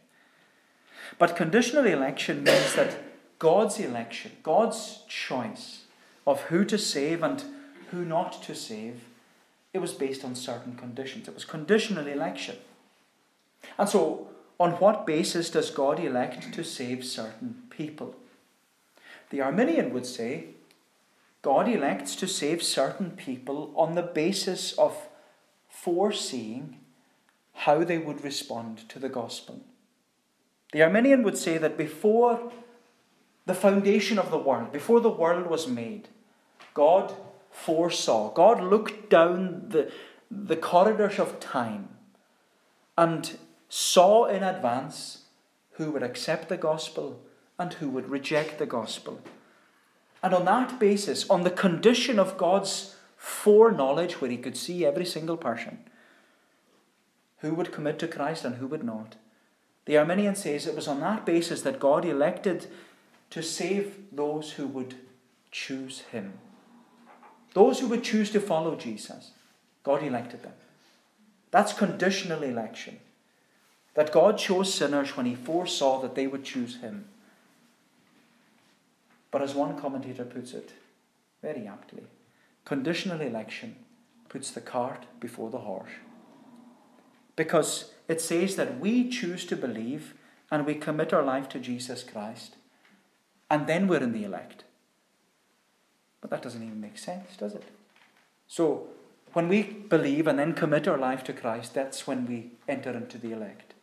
But 1.19 1.37
conditional 1.37 1.87
election 1.87 2.45
means 2.45 2.75
that 2.75 2.97
God's 3.39 3.79
election, 3.81 4.33
God's 4.43 5.01
choice 5.09 5.85
of 6.27 6.43
who 6.43 6.65
to 6.67 6.79
save 6.79 7.23
and 7.23 7.43
who 7.91 8.05
not 8.05 8.43
to 8.45 8.55
save, 8.55 9.01
it 9.73 9.79
was 9.79 9.93
based 9.93 10.25
on 10.25 10.35
certain 10.35 10.75
conditions. 10.75 11.29
It 11.29 11.35
was 11.35 11.45
conditional 11.45 12.07
election. 12.07 12.57
And 13.79 13.89
so, 13.89 14.30
on 14.61 14.73
what 14.73 15.07
basis 15.07 15.49
does 15.49 15.71
God 15.71 15.99
elect 15.99 16.53
to 16.53 16.63
save 16.63 17.03
certain 17.03 17.63
people? 17.71 18.15
The 19.31 19.41
Arminian 19.41 19.95
would 19.95 20.05
say 20.05 20.49
God 21.41 21.67
elects 21.67 22.15
to 22.17 22.29
save 22.29 22.63
certain 22.63 23.13
people 23.13 23.73
on 23.75 23.95
the 23.95 24.03
basis 24.03 24.73
of 24.75 25.09
foreseeing 25.71 26.79
how 27.55 27.85
they 27.85 27.97
would 27.97 28.23
respond 28.23 28.87
to 28.91 28.99
the 28.99 29.09
gospel. 29.09 29.61
The 30.73 30.83
Arminian 30.83 31.23
would 31.23 31.39
say 31.39 31.57
that 31.57 31.79
before 31.79 32.53
the 33.47 33.55
foundation 33.55 34.19
of 34.19 34.31
the 34.31 34.39
world, 34.39 34.73
before 34.73 35.01
the 35.01 35.09
world 35.09 35.47
was 35.47 35.67
made, 35.67 36.09
God 36.75 37.15
foresaw, 37.51 38.31
God 38.35 38.63
looked 38.63 39.09
down 39.09 39.71
the, 39.71 39.91
the 40.31 40.57
corridors 40.57 41.19
of 41.19 41.41
time 41.41 41.89
and 42.99 43.39
saw 43.71 44.27
in 44.27 44.43
advance 44.43 45.23
who 45.75 45.93
would 45.93 46.03
accept 46.03 46.51
the 46.51 46.57
gospel 46.59 47.23
and 47.59 47.73
who 47.75 47.89
would 47.89 48.11
reject 48.11 48.59
the 48.59 48.67
gospel. 48.67 49.21
And 50.23 50.35
on 50.35 50.45
that 50.45 50.79
basis, 50.79 51.29
on 51.31 51.45
the 51.45 51.51
condition 51.51 52.19
of 52.19 52.37
God's 52.37 52.97
foreknowledge, 53.17 54.21
where 54.21 54.31
He 54.31 54.37
could 54.37 54.57
see 54.57 54.85
every 54.85 55.07
single 55.07 55.37
person, 55.37 55.79
who 57.39 57.55
would 57.55 57.73
commit 57.73 57.99
to 58.01 58.09
Christ 58.09 58.45
and 58.45 58.57
who 58.57 58.67
would 58.67 58.85
not, 58.85 59.17
the 59.87 59.97
Arminian 59.97 60.35
says 60.35 60.67
it 60.67 60.75
was 60.75 60.89
on 60.89 61.01
that 61.01 61.25
basis 61.25 61.63
that 61.63 61.81
God 61.81 62.05
elected 62.05 62.67
to 63.31 63.43
save 63.43 63.97
those 64.13 64.53
who 64.53 64.67
would 64.67 64.97
choose 65.51 66.01
Him. 66.13 66.35
Those 67.55 67.81
who 67.81 67.87
would 67.89 68.03
choose 68.03 68.31
to 68.33 68.41
follow 68.41 68.75
Jesus, 68.75 69.31
God 69.85 70.03
elected 70.03 70.43
them. 70.43 70.53
That's 71.51 71.73
conditional 71.73 72.43
election. 72.43 72.99
That 73.95 74.13
God 74.13 74.39
chose 74.39 74.73
sinners 74.73 75.17
when 75.17 75.27
He 75.27 75.35
foresaw 75.35 76.01
that 76.01 76.15
they 76.15 76.27
would 76.27 76.45
choose 76.45 76.81
Him. 76.81 77.07
But 79.31 79.43
as 79.43 79.55
one 79.55 79.79
commentator 79.79 80.25
puts 80.25 80.53
it, 80.53 80.73
very 81.43 81.67
aptly, 81.67 82.05
conditional 82.65 83.21
election 83.21 83.77
puts 84.29 84.51
the 84.51 84.61
cart 84.61 85.07
before 85.19 85.51
the 85.51 85.59
horse. 85.59 85.91
Because 87.37 87.93
it 88.09 88.21
says 88.21 88.57
that 88.57 88.81
we 88.81 89.09
choose 89.09 89.45
to 89.47 89.57
believe 89.57 90.15
and 90.51 90.67
we 90.67 90.75
commit 90.75 91.13
our 91.13 91.23
life 91.23 91.49
to 91.51 91.59
Jesus 91.59 92.03
Christ, 92.03 92.57
and 93.49 93.67
then 93.67 93.87
we're 93.87 94.03
in 94.03 94.13
the 94.13 94.25
elect. 94.25 94.65
But 96.21 96.31
that 96.31 96.43
doesn't 96.43 96.63
even 96.63 96.81
make 96.81 96.99
sense, 96.99 97.37
does 97.37 97.55
it? 97.55 97.65
So, 98.47 98.89
when 99.33 99.49
we 99.49 99.63
believe 99.63 100.27
and 100.27 100.39
then 100.39 100.55
commit 100.55 100.89
our 100.89 100.99
life 100.99 101.23
to 101.25 101.33
Christ, 101.33 101.73
that's 101.73 102.07
when 102.07 102.27
we 102.27 102.51
enter 102.69 102.91
into 102.91 103.17
the 103.17 103.33
elect. 103.33 103.75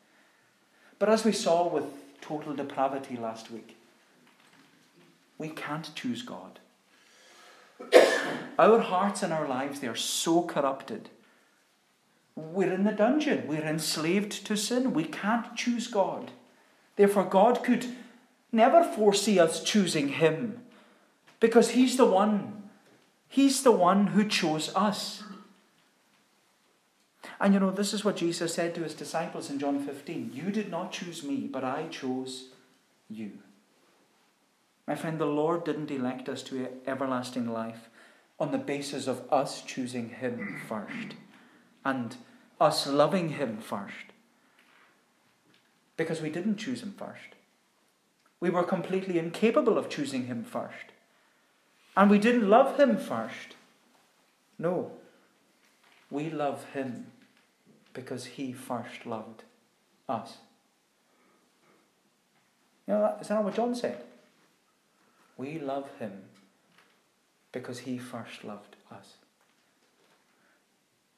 But 0.99 1.09
as 1.09 1.23
we 1.23 1.31
saw 1.31 1.67
with 1.67 1.85
total 2.21 2.53
depravity 2.53 3.17
last 3.17 3.51
week, 3.51 3.77
we 5.37 5.49
can't 5.49 5.93
choose 5.95 6.23
God. 6.23 6.59
our 8.59 8.79
hearts 8.79 9.21
and 9.21 9.31
our 9.31 9.47
lives, 9.47 9.79
they 9.79 9.87
are 9.87 9.95
so 9.95 10.41
corrupted. 10.41 11.09
We're 12.35 12.73
in 12.73 12.83
the 12.83 12.91
dungeon. 12.91 13.47
We're 13.47 13.65
enslaved 13.65 14.45
to 14.45 14.55
sin. 14.55 14.93
We 14.93 15.03
can't 15.03 15.55
choose 15.55 15.87
God. 15.87 16.31
Therefore, 16.95 17.25
God 17.25 17.63
could 17.63 17.85
never 18.51 18.83
foresee 18.83 19.39
us 19.39 19.63
choosing 19.63 20.09
Him 20.09 20.61
because 21.39 21.71
He's 21.71 21.97
the 21.97 22.05
one. 22.05 22.69
He's 23.27 23.63
the 23.63 23.71
one 23.71 24.07
who 24.07 24.27
chose 24.27 24.73
us. 24.75 25.23
And 27.39 27.53
you 27.53 27.59
know, 27.59 27.71
this 27.71 27.93
is 27.93 28.03
what 28.03 28.17
Jesus 28.17 28.53
said 28.53 28.73
to 28.75 28.83
his 28.83 28.93
disciples 28.93 29.49
in 29.49 29.59
John 29.59 29.79
15 29.79 30.31
You 30.33 30.51
did 30.51 30.69
not 30.69 30.91
choose 30.91 31.23
me, 31.23 31.47
but 31.51 31.63
I 31.63 31.87
chose 31.87 32.49
you. 33.09 33.31
My 34.87 34.95
friend, 34.95 35.19
the 35.19 35.25
Lord 35.25 35.65
didn't 35.65 35.91
elect 35.91 36.29
us 36.29 36.41
to 36.43 36.69
everlasting 36.87 37.51
life 37.51 37.89
on 38.39 38.51
the 38.51 38.57
basis 38.57 39.07
of 39.07 39.21
us 39.31 39.61
choosing 39.61 40.09
Him 40.09 40.61
first 40.67 41.15
and 41.83 42.15
us 42.61 42.87
loving 42.87 43.29
Him 43.29 43.57
first. 43.57 44.13
Because 45.97 46.21
we 46.21 46.29
didn't 46.29 46.57
choose 46.57 46.81
Him 46.81 46.93
first. 46.97 47.35
We 48.39 48.49
were 48.49 48.63
completely 48.63 49.19
incapable 49.19 49.77
of 49.77 49.89
choosing 49.89 50.27
Him 50.27 50.43
first. 50.43 50.93
And 51.97 52.09
we 52.09 52.19
didn't 52.19 52.49
love 52.49 52.79
Him 52.79 52.97
first. 52.97 53.55
No. 54.57 54.91
We 56.09 56.29
love 56.29 56.63
Him 56.73 57.07
because 57.97 58.25
He 58.25 58.53
first 58.53 59.05
loved 59.05 59.43
us. 60.07 60.37
You 62.87 62.93
know, 62.93 63.17
is 63.19 63.27
that 63.27 63.43
what 63.43 63.55
John 63.55 63.75
said? 63.75 64.01
We 65.37 65.59
love 65.59 65.89
him 65.99 66.23
because 67.51 67.79
he 67.79 67.97
first 67.97 68.43
loved 68.43 68.75
us. 68.91 69.15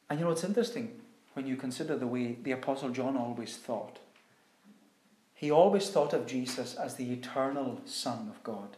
And 0.10 0.20
you 0.20 0.26
know, 0.26 0.32
it's 0.32 0.44
interesting 0.44 1.00
when 1.34 1.46
you 1.46 1.56
consider 1.56 1.96
the 1.96 2.08
way 2.08 2.38
the 2.42 2.52
Apostle 2.52 2.90
John 2.90 3.16
always 3.16 3.56
thought. 3.56 4.00
He 5.36 5.52
always 5.52 5.90
thought 5.90 6.14
of 6.14 6.26
Jesus 6.26 6.76
as 6.76 6.96
the 6.96 7.14
eternal 7.14 7.82
Son 7.86 8.30
of 8.30 8.44
God. 8.44 8.76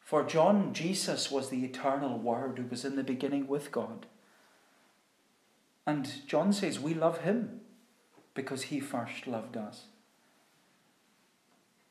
For 0.00 0.24
John, 0.24 0.72
Jesus 0.72 1.30
was 1.30 1.50
the 1.50 1.64
eternal 1.64 2.18
Word 2.18 2.58
who 2.58 2.66
was 2.66 2.84
in 2.84 2.96
the 2.96 3.04
beginning 3.04 3.46
with 3.46 3.70
God. 3.70 4.06
And 5.86 6.26
John 6.26 6.52
says, 6.52 6.80
We 6.80 6.94
love 6.94 7.18
him 7.18 7.60
because 8.34 8.64
he 8.64 8.80
first 8.80 9.26
loved 9.26 9.56
us. 9.56 9.84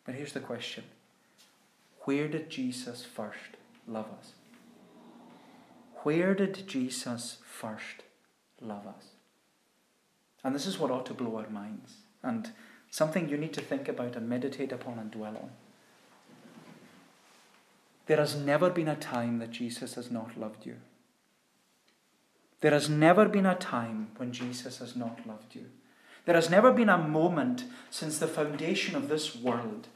But 0.05 0.15
here's 0.15 0.34
the 0.34 0.39
question 0.39 0.84
where 2.01 2.27
did 2.27 2.51
Jesus 2.51 3.03
first 3.03 3.58
love 3.88 4.05
us? 4.19 4.34
Where 6.03 6.36
did 6.36 6.67
Jesus 6.67 7.38
first 7.43 8.03
love 8.62 8.86
us? 8.86 9.05
And 10.43 10.53
this 10.53 10.67
is 10.67 10.77
what 10.77 10.91
ought 10.91 11.08
to 11.08 11.15
blow 11.15 11.38
our 11.38 11.49
minds, 11.49 11.95
and 12.21 12.51
something 12.91 13.27
you 13.27 13.38
need 13.38 13.53
to 13.53 13.62
think 13.62 13.88
about 13.88 14.15
and 14.15 14.29
meditate 14.29 14.71
upon 14.71 14.99
and 14.99 15.10
dwell 15.10 15.36
on. 15.36 15.49
There 18.05 18.17
has 18.17 18.36
never 18.36 18.69
been 18.69 18.88
a 18.88 18.95
time 18.95 19.39
that 19.39 19.49
Jesus 19.49 19.95
has 19.95 20.12
not 20.12 20.39
loved 20.39 20.67
you. 20.67 20.75
There 22.65 22.73
has 22.73 22.89
never 22.89 23.28
been 23.28 23.45
a 23.45 23.54
time 23.54 24.08
when 24.17 24.32
Jesus 24.32 24.80
has 24.80 24.95
not 24.95 25.28
loved 25.28 25.54
you. 25.54 25.65
There 26.25 26.34
has 26.34 26.49
never 26.49 26.71
been 26.71 26.89
a 26.89 26.97
moment 26.97 27.65
since 27.91 28.17
the 28.17 28.25
foundation 28.25 28.95
of 28.95 29.08
this 29.08 29.36
world 29.36 29.88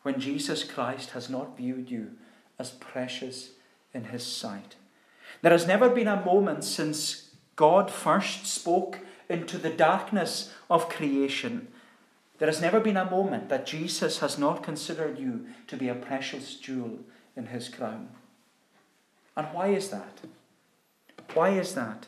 when 0.00 0.18
Jesus 0.18 0.64
Christ 0.64 1.10
has 1.10 1.28
not 1.28 1.58
viewed 1.58 1.90
you 1.90 2.12
as 2.58 2.70
precious 2.70 3.50
in 3.92 4.04
his 4.04 4.24
sight. 4.24 4.76
There 5.42 5.52
has 5.52 5.66
never 5.66 5.90
been 5.90 6.08
a 6.08 6.24
moment 6.24 6.64
since 6.64 7.28
God 7.56 7.90
first 7.90 8.46
spoke 8.46 9.00
into 9.28 9.58
the 9.58 9.68
darkness 9.68 10.50
of 10.70 10.88
creation. 10.88 11.68
There 12.38 12.48
has 12.48 12.58
never 12.58 12.80
been 12.80 12.96
a 12.96 13.10
moment 13.10 13.50
that 13.50 13.66
Jesus 13.66 14.20
has 14.20 14.38
not 14.38 14.62
considered 14.62 15.18
you 15.18 15.44
to 15.66 15.76
be 15.76 15.90
a 15.90 15.94
precious 15.94 16.54
jewel 16.54 17.00
in 17.36 17.48
his 17.48 17.68
crown. 17.68 18.08
And 19.36 19.48
why 19.48 19.74
is 19.74 19.90
that? 19.90 20.20
Why 21.34 21.50
is 21.50 21.74
that? 21.74 22.06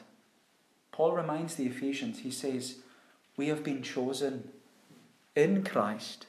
Paul 0.97 1.13
reminds 1.13 1.57
the 1.57 1.67
Ephesians, 1.67 2.21
he 2.21 2.31
says, 2.31 2.77
We 3.37 3.49
have 3.49 3.63
been 3.63 3.83
chosen 3.83 4.49
in 5.35 5.63
Christ 5.63 6.25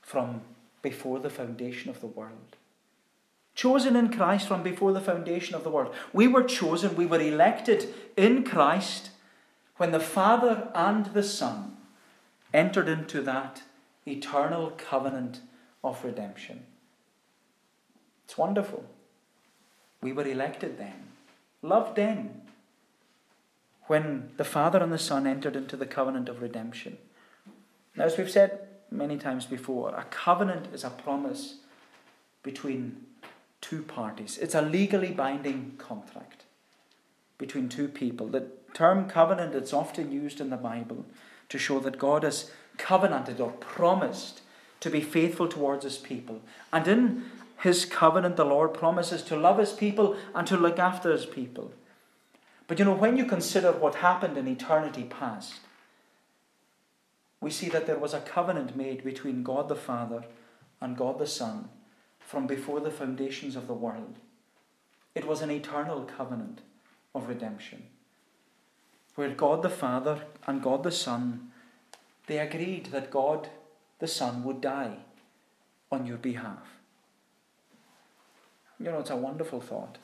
from 0.00 0.40
before 0.80 1.18
the 1.18 1.28
foundation 1.28 1.90
of 1.90 2.00
the 2.00 2.06
world. 2.06 2.56
Chosen 3.54 3.94
in 3.94 4.10
Christ 4.10 4.48
from 4.48 4.62
before 4.62 4.94
the 4.94 5.02
foundation 5.02 5.54
of 5.54 5.64
the 5.64 5.70
world. 5.70 5.94
We 6.14 6.28
were 6.28 6.44
chosen, 6.44 6.96
we 6.96 7.04
were 7.04 7.20
elected 7.20 7.92
in 8.16 8.42
Christ 8.42 9.10
when 9.76 9.90
the 9.90 10.00
Father 10.00 10.70
and 10.74 11.04
the 11.12 11.22
Son 11.22 11.76
entered 12.54 12.88
into 12.88 13.20
that 13.20 13.64
eternal 14.06 14.72
covenant 14.78 15.40
of 15.84 16.02
redemption. 16.02 16.64
It's 18.24 18.38
wonderful. 18.38 18.82
We 20.00 20.12
were 20.12 20.26
elected 20.26 20.78
then, 20.78 21.08
loved 21.60 21.96
then, 21.96 22.45
when 23.86 24.30
the 24.36 24.44
Father 24.44 24.78
and 24.78 24.92
the 24.92 24.98
Son 24.98 25.26
entered 25.26 25.56
into 25.56 25.76
the 25.76 25.86
covenant 25.86 26.28
of 26.28 26.42
redemption. 26.42 26.98
Now, 27.96 28.04
as 28.04 28.18
we've 28.18 28.30
said 28.30 28.60
many 28.90 29.16
times 29.16 29.46
before, 29.46 29.94
a 29.94 30.04
covenant 30.04 30.68
is 30.72 30.84
a 30.84 30.90
promise 30.90 31.56
between 32.42 33.06
two 33.60 33.82
parties. 33.82 34.38
It's 34.38 34.54
a 34.54 34.62
legally 34.62 35.12
binding 35.12 35.74
contract 35.78 36.44
between 37.38 37.68
two 37.68 37.88
people. 37.88 38.28
The 38.28 38.46
term 38.74 39.08
covenant 39.08 39.54
is 39.54 39.72
often 39.72 40.12
used 40.12 40.40
in 40.40 40.50
the 40.50 40.56
Bible 40.56 41.04
to 41.48 41.58
show 41.58 41.80
that 41.80 41.98
God 41.98 42.22
has 42.22 42.50
covenanted 42.76 43.40
or 43.40 43.52
promised 43.52 44.42
to 44.80 44.90
be 44.90 45.00
faithful 45.00 45.48
towards 45.48 45.84
his 45.84 45.98
people. 45.98 46.42
And 46.72 46.86
in 46.86 47.24
his 47.62 47.84
covenant, 47.84 48.36
the 48.36 48.44
Lord 48.44 48.74
promises 48.74 49.22
to 49.24 49.36
love 49.36 49.58
his 49.58 49.72
people 49.72 50.16
and 50.34 50.46
to 50.46 50.56
look 50.56 50.78
after 50.78 51.10
his 51.10 51.26
people. 51.26 51.72
But 52.66 52.78
you 52.78 52.84
know, 52.84 52.94
when 52.94 53.16
you 53.16 53.24
consider 53.24 53.72
what 53.72 53.96
happened 53.96 54.36
in 54.36 54.48
eternity 54.48 55.04
past, 55.04 55.60
we 57.40 57.50
see 57.50 57.68
that 57.68 57.86
there 57.86 57.98
was 57.98 58.14
a 58.14 58.20
covenant 58.20 58.76
made 58.76 59.04
between 59.04 59.42
God 59.42 59.68
the 59.68 59.76
Father 59.76 60.24
and 60.80 60.96
God 60.96 61.18
the 61.18 61.26
Son 61.26 61.68
from 62.18 62.46
before 62.46 62.80
the 62.80 62.90
foundations 62.90 63.54
of 63.54 63.66
the 63.66 63.74
world. 63.74 64.16
It 65.14 65.26
was 65.26 65.42
an 65.42 65.50
eternal 65.50 66.04
covenant 66.04 66.60
of 67.14 67.28
redemption, 67.28 67.84
where 69.14 69.30
God 69.30 69.62
the 69.62 69.70
Father 69.70 70.22
and 70.46 70.62
God 70.62 70.82
the 70.82 70.90
Son 70.90 71.52
they 72.26 72.38
agreed 72.38 72.86
that 72.86 73.10
God 73.10 73.48
the 73.98 74.08
Son 74.08 74.42
would 74.44 74.60
die 74.60 74.96
on 75.90 76.06
your 76.06 76.16
behalf. 76.16 76.78
You 78.78 78.86
know, 78.86 78.98
it's 78.98 79.10
a 79.10 79.16
wonderful 79.16 79.60
thought. 79.60 79.98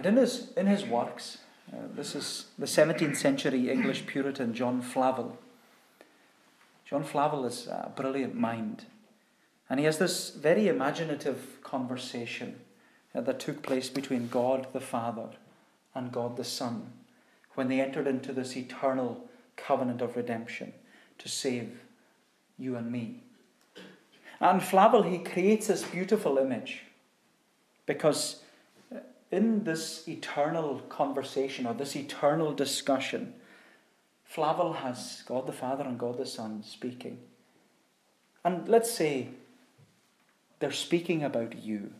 And 0.00 0.06
in 0.06 0.16
his, 0.16 0.48
in 0.56 0.66
his 0.66 0.86
works, 0.86 1.36
uh, 1.70 1.76
this 1.94 2.14
is 2.14 2.46
the 2.58 2.64
17th 2.64 3.18
century 3.18 3.68
English 3.68 4.06
Puritan 4.06 4.54
John 4.54 4.80
Flavel. 4.80 5.36
John 6.86 7.04
Flavel 7.04 7.44
is 7.44 7.66
a 7.66 7.92
brilliant 7.94 8.34
mind. 8.34 8.86
And 9.68 9.78
he 9.78 9.84
has 9.84 9.98
this 9.98 10.30
very 10.30 10.68
imaginative 10.68 11.58
conversation 11.62 12.60
uh, 13.14 13.20
that 13.20 13.40
took 13.40 13.62
place 13.62 13.90
between 13.90 14.28
God 14.28 14.68
the 14.72 14.80
Father 14.80 15.28
and 15.94 16.10
God 16.10 16.38
the 16.38 16.44
Son 16.44 16.94
when 17.54 17.68
they 17.68 17.82
entered 17.82 18.06
into 18.06 18.32
this 18.32 18.56
eternal 18.56 19.28
covenant 19.54 20.00
of 20.00 20.16
redemption 20.16 20.72
to 21.18 21.28
save 21.28 21.82
you 22.58 22.74
and 22.74 22.90
me. 22.90 23.20
And 24.40 24.62
Flavel, 24.62 25.02
he 25.02 25.18
creates 25.18 25.66
this 25.66 25.82
beautiful 25.82 26.38
image 26.38 26.84
because 27.84 28.40
in 29.30 29.64
this 29.64 30.08
eternal 30.08 30.80
conversation 30.88 31.66
or 31.66 31.74
this 31.74 31.94
eternal 31.94 32.52
discussion, 32.52 33.34
Flavel 34.24 34.74
has 34.74 35.22
God 35.26 35.46
the 35.46 35.52
Father 35.52 35.84
and 35.84 35.98
God 35.98 36.18
the 36.18 36.26
Son 36.26 36.62
speaking. 36.62 37.18
And 38.44 38.68
let's 38.68 38.90
say 38.90 39.28
they're 40.58 40.72
speaking 40.72 41.22
about 41.22 41.58
you. 41.58 41.92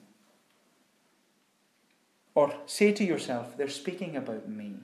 Or 2.35 2.55
say 2.67 2.93
to 2.93 3.05
yourself, 3.05 3.57
they're 3.57 3.69
speaking 3.69 4.17
about 4.17 4.49
me. 4.49 4.77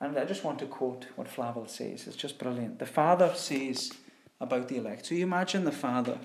And 0.00 0.18
I 0.18 0.24
just 0.24 0.44
want 0.44 0.58
to 0.60 0.66
quote 0.66 1.06
what 1.16 1.28
Flavel 1.28 1.66
says. 1.66 2.06
It's 2.06 2.16
just 2.16 2.38
brilliant. 2.38 2.78
The 2.78 2.86
Father 2.86 3.32
says 3.34 3.92
about 4.40 4.68
the 4.68 4.76
elect. 4.76 5.06
So 5.06 5.14
you 5.14 5.24
imagine 5.24 5.64
the 5.64 5.72
Father, 5.72 6.18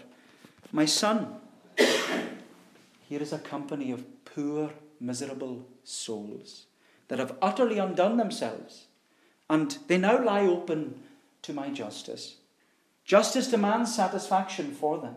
my 0.71 0.85
son, 0.85 1.35
here 1.75 3.21
is 3.21 3.33
a 3.33 3.39
company 3.39 3.91
of 3.91 4.03
poor, 4.39 4.71
miserable 4.99 5.65
souls 5.83 6.65
that 7.07 7.19
have 7.19 7.37
utterly 7.41 7.77
undone 7.77 8.17
themselves, 8.17 8.85
and 9.49 9.77
they 9.87 9.97
now 9.97 10.23
lie 10.23 10.45
open 10.45 11.01
to 11.41 11.53
my 11.53 11.69
justice. 11.69 12.35
Justice 13.03 13.47
demands 13.49 13.95
satisfaction 13.95 14.71
for 14.71 14.99
them, 14.99 15.15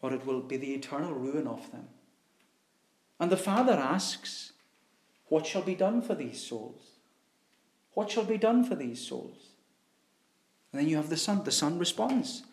or 0.00 0.12
it 0.12 0.24
will 0.26 0.40
be 0.40 0.56
the 0.56 0.74
eternal 0.74 1.12
ruin 1.12 1.46
of 1.46 1.70
them. 1.70 1.88
And 3.18 3.30
the 3.30 3.36
Father 3.36 3.74
asks, 3.74 4.52
What 5.28 5.46
shall 5.46 5.62
be 5.62 5.74
done 5.74 6.00
for 6.00 6.14
these 6.14 6.40
souls? 6.40 6.92
What 7.92 8.10
shall 8.10 8.24
be 8.24 8.38
done 8.38 8.64
for 8.64 8.74
these 8.74 9.06
souls? 9.06 9.50
And 10.72 10.80
then 10.80 10.88
you 10.88 10.96
have 10.96 11.10
the 11.10 11.16
Son. 11.16 11.44
The 11.44 11.50
Son 11.50 11.78
responds, 11.78 12.44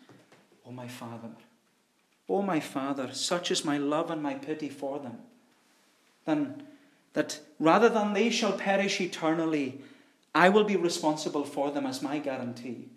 oh, 0.66 0.72
my 0.72 0.88
Father, 0.88 1.30
O 2.28 2.42
my 2.42 2.60
Father, 2.60 3.12
such 3.12 3.50
is 3.50 3.64
my 3.64 3.78
love 3.78 4.10
and 4.10 4.22
my 4.22 4.34
pity 4.34 4.68
for 4.68 4.98
them, 4.98 5.18
then 6.26 6.62
that 7.14 7.40
rather 7.58 7.88
than 7.88 8.12
they 8.12 8.30
shall 8.30 8.52
perish 8.52 9.00
eternally, 9.00 9.80
I 10.34 10.50
will 10.50 10.64
be 10.64 10.76
responsible 10.76 11.44
for 11.44 11.70
them 11.70 11.86
as 11.86 12.02
my 12.02 12.18
guarantee. 12.18 12.88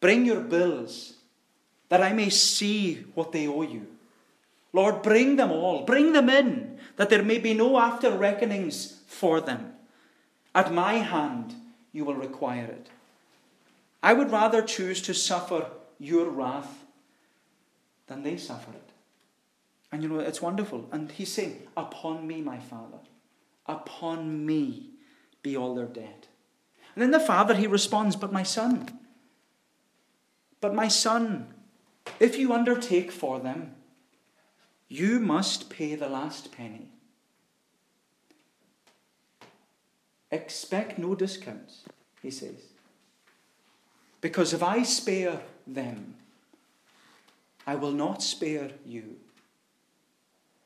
Bring 0.00 0.26
your 0.26 0.40
bills 0.40 1.14
that 1.88 2.02
I 2.02 2.12
may 2.12 2.28
see 2.28 3.04
what 3.14 3.32
they 3.32 3.46
owe 3.46 3.62
you. 3.62 3.86
Lord, 4.72 5.02
bring 5.02 5.36
them 5.36 5.50
all, 5.50 5.84
bring 5.84 6.12
them 6.12 6.28
in, 6.28 6.78
that 6.96 7.10
there 7.10 7.22
may 7.22 7.38
be 7.38 7.54
no 7.54 7.78
after 7.78 8.10
reckonings 8.10 9.00
for 9.06 9.40
them. 9.40 9.72
At 10.54 10.72
my 10.72 10.94
hand 10.94 11.54
you 11.92 12.04
will 12.04 12.14
require 12.14 12.66
it. 12.66 12.88
I 14.02 14.12
would 14.12 14.30
rather 14.30 14.62
choose 14.62 15.00
to 15.02 15.14
suffer 15.14 15.66
your 15.98 16.28
wrath 16.28 16.81
than 18.06 18.22
they 18.22 18.36
suffer 18.36 18.70
it. 18.72 18.90
And 19.90 20.02
you 20.02 20.08
know, 20.08 20.20
it's 20.20 20.40
wonderful. 20.40 20.88
And 20.90 21.12
he's 21.12 21.32
saying, 21.32 21.68
Upon 21.76 22.26
me, 22.26 22.40
my 22.40 22.58
Father, 22.58 22.98
upon 23.66 24.46
me 24.46 24.90
be 25.42 25.56
all 25.56 25.74
their 25.74 25.86
debt. 25.86 26.28
And 26.94 27.02
then 27.02 27.10
the 27.10 27.20
Father, 27.20 27.54
he 27.54 27.66
responds, 27.66 28.16
But 28.16 28.32
my 28.32 28.42
son, 28.42 28.98
but 30.60 30.74
my 30.74 30.88
son, 30.88 31.52
if 32.20 32.38
you 32.38 32.52
undertake 32.52 33.10
for 33.10 33.40
them, 33.40 33.74
you 34.88 35.18
must 35.18 35.70
pay 35.70 35.94
the 35.94 36.08
last 36.08 36.52
penny. 36.52 36.92
Expect 40.30 40.98
no 40.98 41.14
discounts, 41.14 41.84
he 42.22 42.30
says. 42.30 42.72
Because 44.20 44.54
if 44.54 44.62
I 44.62 44.82
spare 44.82 45.40
them, 45.66 46.14
I 47.66 47.76
will 47.76 47.92
not 47.92 48.22
spare 48.22 48.70
you. 48.84 49.16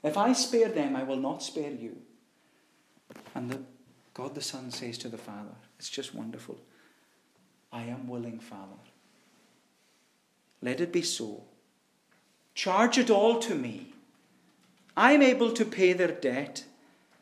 If 0.02 0.16
I 0.16 0.32
spare 0.32 0.68
them, 0.68 0.96
I 0.96 1.02
will 1.02 1.16
not 1.16 1.42
spare 1.42 1.70
you. 1.70 1.96
And 3.34 3.50
the, 3.50 3.60
God 4.14 4.34
the 4.34 4.40
Son 4.40 4.70
says 4.70 4.98
to 4.98 5.08
the 5.08 5.18
Father, 5.18 5.54
it's 5.78 5.90
just 5.90 6.14
wonderful. 6.14 6.58
I 7.72 7.82
am 7.82 8.08
willing, 8.08 8.38
Father. 8.38 8.80
Let 10.62 10.80
it 10.80 10.92
be 10.92 11.02
so. 11.02 11.42
Charge 12.54 12.98
it 12.98 13.10
all 13.10 13.38
to 13.40 13.54
me. 13.54 13.92
I'm 14.96 15.20
able 15.20 15.52
to 15.52 15.64
pay 15.64 15.92
their 15.92 16.12
debt. 16.12 16.64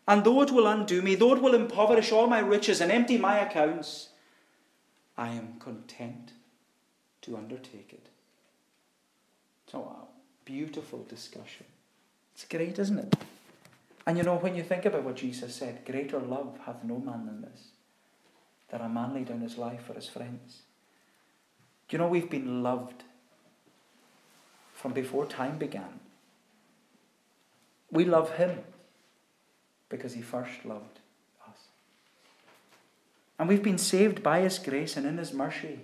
And 0.07 0.23
though 0.23 0.43
it 0.43 0.51
will 0.51 0.67
undo 0.67 1.03
me, 1.03 1.15
though 1.15 1.35
it 1.35 1.43
will 1.43 1.55
impoverish 1.55 2.13
all 2.13 2.27
my 2.27 2.39
riches 2.39 2.81
and 2.81 2.93
empty 2.93 3.19
my 3.19 3.39
accounts, 3.39 4.11
I 5.17 5.31
am 5.31 5.55
content 5.59 6.33
to 7.23 7.37
undertake 7.37 7.93
it. 7.93 8.09
So, 9.75 9.81
a 9.81 10.07
beautiful 10.45 11.05
discussion. 11.09 11.67
It's 12.33 12.45
great, 12.45 12.79
isn't 12.79 12.97
it? 12.97 13.17
And 14.07 14.17
you 14.17 14.23
know, 14.23 14.37
when 14.37 14.55
you 14.55 14.63
think 14.63 14.85
about 14.85 15.03
what 15.03 15.17
Jesus 15.17 15.53
said, 15.53 15.85
greater 15.85 16.21
love 16.21 16.57
hath 16.65 16.85
no 16.85 17.01
man 17.01 17.27
than 17.27 17.43
this, 17.43 17.71
that 18.69 18.81
a 18.81 18.89
man 18.89 19.15
lay 19.15 19.25
down 19.25 19.41
his 19.41 19.59
life 19.59 19.83
for 19.85 19.95
his 19.95 20.09
friends. 20.09 20.63
Do 21.89 21.97
you 21.97 21.99
know 21.99 22.07
we've 22.07 22.31
been 22.31 22.63
loved 22.63 23.03
from 24.75 24.93
before 24.93 25.27
time 25.27 25.59
began? 25.59 25.99
We 27.91 28.05
love 28.05 28.37
him 28.37 28.61
because 29.89 30.13
he 30.13 30.23
first 30.23 30.65
loved 30.65 31.01
us. 31.49 31.59
And 33.41 33.49
we've 33.49 33.63
been 33.63 33.79
saved 33.79 34.23
by 34.23 34.43
his 34.43 34.61
grace 34.61 34.97
and 34.97 35.05
in 35.05 35.19
his 35.19 35.33
mercy. 35.33 35.81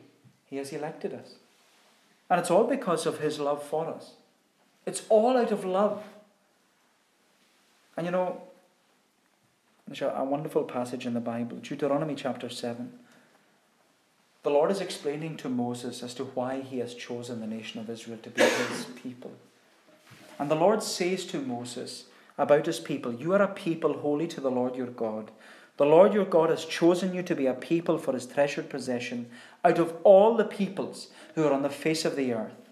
He 0.47 0.59
has 0.59 0.73
elected 0.73 1.13
us. 1.13 1.40
And 2.31 2.41
it's 2.41 2.51
all 2.51 2.65
because 2.65 3.05
of 3.05 3.19
his 3.19 3.39
love 3.41 3.63
for 3.63 3.89
us. 3.89 4.13
It's 4.87 5.03
all 5.09 5.37
out 5.37 5.53
of 5.53 5.65
love. 5.65 6.03
And 7.97 8.07
you 8.07 8.13
know, 8.13 8.41
there's 9.87 10.01
a 10.01 10.25
wonderful 10.25 10.63
passage 10.63 11.05
in 11.05 11.15
the 11.15 11.21
Bible, 11.21 11.57
Deuteronomy 11.59 12.15
chapter 12.15 12.49
7. 12.49 12.93
The 14.43 14.51
Lord 14.51 14.71
is 14.71 14.81
explaining 14.81 15.37
to 15.39 15.49
Moses 15.49 16.03
as 16.03 16.15
to 16.15 16.25
why 16.25 16.61
he 16.61 16.79
has 16.79 16.95
chosen 16.95 17.41
the 17.41 17.47
nation 17.47 17.81
of 17.81 17.91
Israel 17.91 18.19
to 18.23 18.31
be 18.31 18.43
his 18.43 18.85
people. 19.03 19.33
And 20.39 20.51
the 20.51 20.55
Lord 20.55 20.83
says 20.83 21.27
to 21.27 21.41
Moses, 21.41 22.05
about 22.41 22.65
his 22.65 22.81
people. 22.81 23.13
You 23.13 23.35
are 23.35 23.43
a 23.43 23.49
people 23.49 23.99
holy 23.99 24.27
to 24.29 24.41
the 24.41 24.51
Lord 24.51 24.75
your 24.75 24.87
God. 24.87 25.31
The 25.81 25.87
Lord 25.87 26.13
your 26.13 26.27
God 26.27 26.51
has 26.51 26.67
chosen 26.67 27.15
you 27.15 27.23
to 27.23 27.35
be 27.35 27.47
a 27.47 27.55
people 27.55 27.97
for 27.97 28.13
his 28.13 28.27
treasured 28.27 28.69
possession 28.69 29.31
out 29.65 29.79
of 29.79 29.97
all 30.05 30.37
the 30.37 30.45
peoples 30.45 31.09
who 31.35 31.45
are 31.45 31.55
on 31.55 31.63
the 31.63 31.71
face 31.71 32.05
of 32.05 32.17
the 32.17 32.35
earth. 32.35 32.69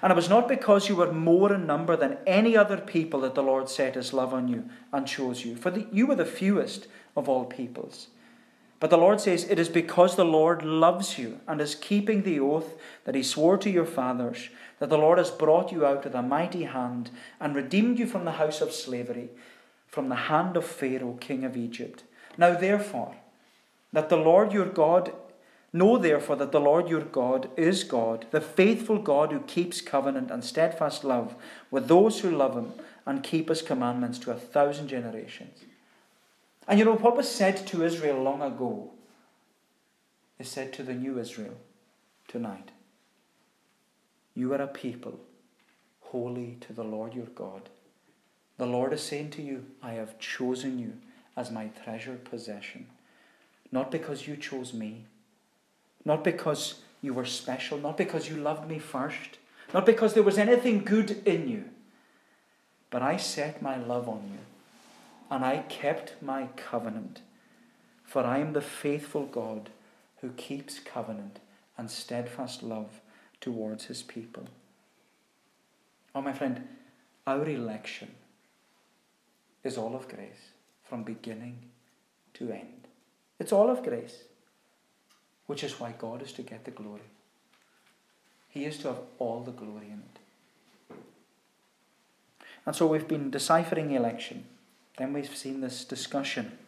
And 0.00 0.10
it 0.10 0.16
was 0.16 0.30
not 0.30 0.48
because 0.48 0.88
you 0.88 0.96
were 0.96 1.12
more 1.12 1.52
in 1.52 1.66
number 1.66 1.98
than 1.98 2.16
any 2.26 2.56
other 2.56 2.78
people 2.78 3.20
that 3.20 3.34
the 3.34 3.42
Lord 3.42 3.68
set 3.68 3.94
his 3.94 4.14
love 4.14 4.32
on 4.32 4.48
you 4.48 4.70
and 4.90 5.06
chose 5.06 5.44
you, 5.44 5.54
for 5.54 5.70
the, 5.70 5.86
you 5.92 6.06
were 6.06 6.14
the 6.14 6.24
fewest 6.24 6.86
of 7.14 7.28
all 7.28 7.44
peoples. 7.44 8.06
But 8.80 8.88
the 8.88 8.96
Lord 8.96 9.20
says, 9.20 9.44
It 9.44 9.58
is 9.58 9.68
because 9.68 10.16
the 10.16 10.24
Lord 10.24 10.62
loves 10.62 11.18
you 11.18 11.40
and 11.46 11.60
is 11.60 11.74
keeping 11.74 12.22
the 12.22 12.40
oath 12.40 12.72
that 13.04 13.14
he 13.14 13.22
swore 13.22 13.58
to 13.58 13.68
your 13.68 13.84
fathers 13.84 14.48
that 14.78 14.88
the 14.88 14.96
Lord 14.96 15.18
has 15.18 15.30
brought 15.30 15.72
you 15.72 15.84
out 15.84 16.04
with 16.04 16.14
a 16.14 16.22
mighty 16.22 16.64
hand 16.64 17.10
and 17.38 17.54
redeemed 17.54 17.98
you 17.98 18.06
from 18.06 18.24
the 18.24 18.32
house 18.40 18.62
of 18.62 18.72
slavery, 18.72 19.28
from 19.86 20.08
the 20.08 20.14
hand 20.14 20.56
of 20.56 20.64
Pharaoh, 20.64 21.18
king 21.20 21.44
of 21.44 21.54
Egypt. 21.54 22.02
Now, 22.38 22.54
therefore, 22.54 23.16
that 23.92 24.08
the 24.08 24.16
Lord 24.16 24.52
your 24.52 24.66
God, 24.66 25.12
know 25.72 25.98
therefore 25.98 26.36
that 26.36 26.52
the 26.52 26.60
Lord 26.60 26.88
your 26.88 27.02
God 27.02 27.48
is 27.56 27.84
God, 27.84 28.26
the 28.30 28.40
faithful 28.40 28.98
God 28.98 29.32
who 29.32 29.40
keeps 29.40 29.80
covenant 29.80 30.30
and 30.30 30.44
steadfast 30.44 31.04
love 31.04 31.34
with 31.70 31.88
those 31.88 32.20
who 32.20 32.30
love 32.30 32.56
him 32.56 32.72
and 33.04 33.22
keep 33.22 33.48
his 33.48 33.62
commandments 33.62 34.18
to 34.20 34.30
a 34.30 34.36
thousand 34.36 34.88
generations. 34.88 35.60
And 36.68 36.78
you 36.78 36.84
know 36.84 36.96
what 36.96 37.16
was 37.16 37.30
said 37.30 37.66
to 37.68 37.84
Israel 37.84 38.22
long 38.22 38.42
ago 38.42 38.90
is 40.38 40.48
said 40.48 40.72
to 40.74 40.82
the 40.82 40.94
new 40.94 41.18
Israel 41.18 41.56
tonight 42.26 42.70
You 44.34 44.52
are 44.52 44.62
a 44.62 44.66
people 44.66 45.20
holy 46.00 46.58
to 46.60 46.72
the 46.72 46.84
Lord 46.84 47.14
your 47.14 47.26
God. 47.26 47.68
The 48.58 48.66
Lord 48.66 48.92
is 48.92 49.02
saying 49.02 49.30
to 49.30 49.42
you, 49.42 49.66
I 49.82 49.92
have 49.92 50.18
chosen 50.18 50.78
you 50.78 50.94
as 51.36 51.50
my 51.50 51.68
treasured 51.84 52.24
possession. 52.24 52.86
Not 53.70 53.90
because 53.90 54.26
you 54.26 54.36
chose 54.36 54.72
me, 54.72 55.04
not 56.04 56.24
because 56.24 56.80
you 57.02 57.12
were 57.12 57.26
special, 57.26 57.78
not 57.78 57.96
because 57.96 58.28
you 58.28 58.36
loved 58.36 58.68
me 58.68 58.78
first, 58.78 59.38
not 59.74 59.84
because 59.84 60.14
there 60.14 60.22
was 60.22 60.38
anything 60.38 60.84
good 60.84 61.26
in 61.26 61.48
you, 61.48 61.64
but 62.90 63.02
I 63.02 63.16
set 63.16 63.60
my 63.60 63.76
love 63.76 64.08
on 64.08 64.30
you, 64.32 64.38
and 65.30 65.44
I 65.44 65.58
kept 65.68 66.22
my 66.22 66.48
covenant. 66.56 67.20
For 68.04 68.22
I 68.22 68.38
am 68.38 68.52
the 68.52 68.62
faithful 68.62 69.26
God 69.26 69.70
who 70.20 70.30
keeps 70.30 70.78
covenant 70.78 71.40
and 71.76 71.90
steadfast 71.90 72.62
love 72.62 73.00
towards 73.40 73.86
his 73.86 74.02
people. 74.02 74.44
Oh, 76.14 76.22
my 76.22 76.32
friend, 76.32 76.68
our 77.26 77.46
election 77.46 78.14
is 79.64 79.76
all 79.76 79.94
of 79.94 80.08
grace 80.08 80.52
from 80.88 81.02
beginning 81.02 81.58
to 82.34 82.50
end. 82.50 82.88
It's 83.38 83.52
all 83.52 83.70
of 83.70 83.82
grace, 83.82 84.24
which 85.46 85.62
is 85.62 85.78
why 85.78 85.94
God 85.98 86.22
is 86.22 86.32
to 86.32 86.42
get 86.42 86.64
the 86.64 86.70
glory. 86.70 87.10
He 88.48 88.64
is 88.64 88.78
to 88.78 88.88
have 88.88 88.98
all 89.18 89.40
the 89.40 89.52
glory 89.52 89.86
in 89.86 90.02
it. 90.02 90.96
And 92.64 92.74
so 92.74 92.86
we've 92.86 93.06
been 93.06 93.30
deciphering 93.30 93.92
election. 93.92 94.44
Then 94.96 95.12
we've 95.12 95.36
seen 95.36 95.60
this 95.60 95.84
discussion 95.84 96.58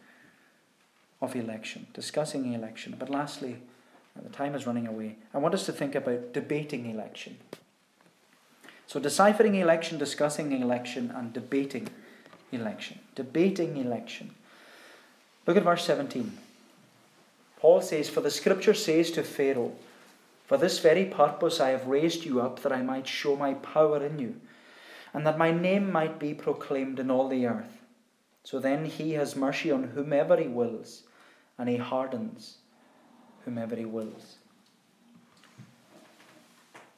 of 1.20 1.35
election, 1.35 1.88
discussing 1.92 2.52
election. 2.52 2.94
But 2.98 3.11
lastly, 3.11 3.57
uh, 4.16 4.22
the 4.22 4.28
time 4.28 4.54
is 4.54 4.66
running 4.66 4.87
away, 4.87 5.16
I 5.35 5.38
want 5.38 5.54
us 5.54 5.66
to 5.66 5.72
think 5.72 5.94
about 5.94 6.33
debating 6.33 6.88
election. 6.88 7.38
So, 8.87 9.00
deciphering 9.00 9.57
election, 9.57 9.98
discussing 9.98 10.52
election, 10.52 11.12
and 11.14 11.33
debating 11.33 11.88
election. 12.52 12.98
Debating 13.14 13.76
election. 13.76 14.34
Look 15.46 15.56
at 15.56 15.64
verse 15.64 15.84
17. 15.84 16.37
Paul 17.58 17.80
says, 17.80 18.08
For 18.08 18.20
the 18.20 18.30
scripture 18.30 18.74
says 18.74 19.11
to 19.12 19.22
Pharaoh, 19.22 19.72
For 20.46 20.56
this 20.56 20.78
very 20.78 21.04
purpose 21.04 21.61
I 21.61 21.70
have 21.70 21.87
raised 21.87 22.24
you 22.24 22.40
up, 22.40 22.61
that 22.61 22.72
I 22.72 22.82
might 22.82 23.06
show 23.06 23.34
my 23.34 23.54
power 23.54 24.04
in 24.04 24.18
you, 24.18 24.37
and 25.12 25.26
that 25.26 25.38
my 25.38 25.50
name 25.50 25.90
might 25.90 26.18
be 26.18 26.34
proclaimed 26.34 26.98
in 26.98 27.11
all 27.11 27.28
the 27.28 27.46
earth. 27.46 27.82
So 28.44 28.58
then 28.58 28.84
he 28.84 29.12
has 29.12 29.37
mercy 29.37 29.70
on 29.70 29.84
whomever 29.84 30.37
he 30.37 30.48
wills, 30.48 31.02
and 31.58 31.68
he 31.68 31.76
hardens 31.76 32.58
whomever 33.44 33.74
he 33.74 33.84
wills. 33.84 34.37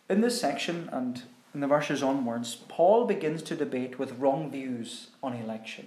In 0.08 0.20
this 0.20 0.40
section 0.40 0.88
and 0.92 1.22
in 1.52 1.60
the 1.60 1.66
verses 1.66 2.02
onwards, 2.02 2.56
Paul 2.68 3.06
begins 3.06 3.42
to 3.42 3.56
debate 3.56 3.98
with 3.98 4.18
wrong 4.18 4.50
views 4.50 5.08
on 5.22 5.34
election. 5.34 5.86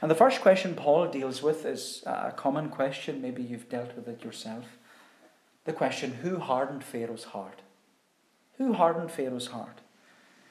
And 0.00 0.10
the 0.10 0.16
first 0.16 0.40
question 0.40 0.74
Paul 0.74 1.08
deals 1.08 1.42
with 1.42 1.64
is 1.64 2.02
a 2.06 2.32
common 2.32 2.68
question, 2.68 3.22
maybe 3.22 3.42
you've 3.42 3.68
dealt 3.68 3.96
with 3.96 4.06
it 4.08 4.24
yourself. 4.24 4.64
The 5.64 5.72
question 5.72 6.12
who 6.22 6.38
hardened 6.38 6.84
Pharaoh's 6.84 7.24
heart? 7.24 7.62
Who 8.58 8.74
hardened 8.74 9.10
Pharaoh's 9.10 9.48
heart? 9.48 9.80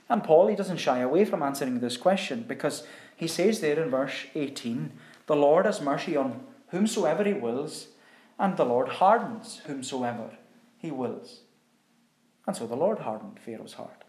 And 0.09 0.23
Paul, 0.23 0.47
he 0.47 0.55
doesn't 0.55 0.77
shy 0.77 0.99
away 0.99 1.23
from 1.23 1.41
answering 1.41 1.79
this 1.79 1.95
question 1.95 2.43
because 2.47 2.85
he 3.15 3.27
says 3.27 3.61
there 3.61 3.81
in 3.81 3.89
verse 3.89 4.25
18, 4.35 4.91
The 5.27 5.35
Lord 5.35 5.65
has 5.65 5.79
mercy 5.79 6.17
on 6.17 6.41
whomsoever 6.69 7.23
he 7.23 7.33
wills, 7.33 7.87
and 8.39 8.57
the 8.57 8.65
Lord 8.65 8.89
hardens 8.89 9.61
whomsoever 9.67 10.31
he 10.77 10.91
wills. 10.91 11.41
And 12.47 12.56
so 12.56 12.65
the 12.65 12.75
Lord 12.75 12.99
hardened 12.99 13.39
Pharaoh's 13.39 13.73
heart. 13.73 14.04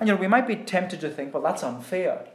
And 0.00 0.08
you 0.08 0.14
know, 0.14 0.20
we 0.20 0.26
might 0.26 0.46
be 0.46 0.56
tempted 0.56 1.00
to 1.00 1.10
think, 1.10 1.32
well, 1.32 1.42
that's 1.42 1.62
unfair. 1.62 2.26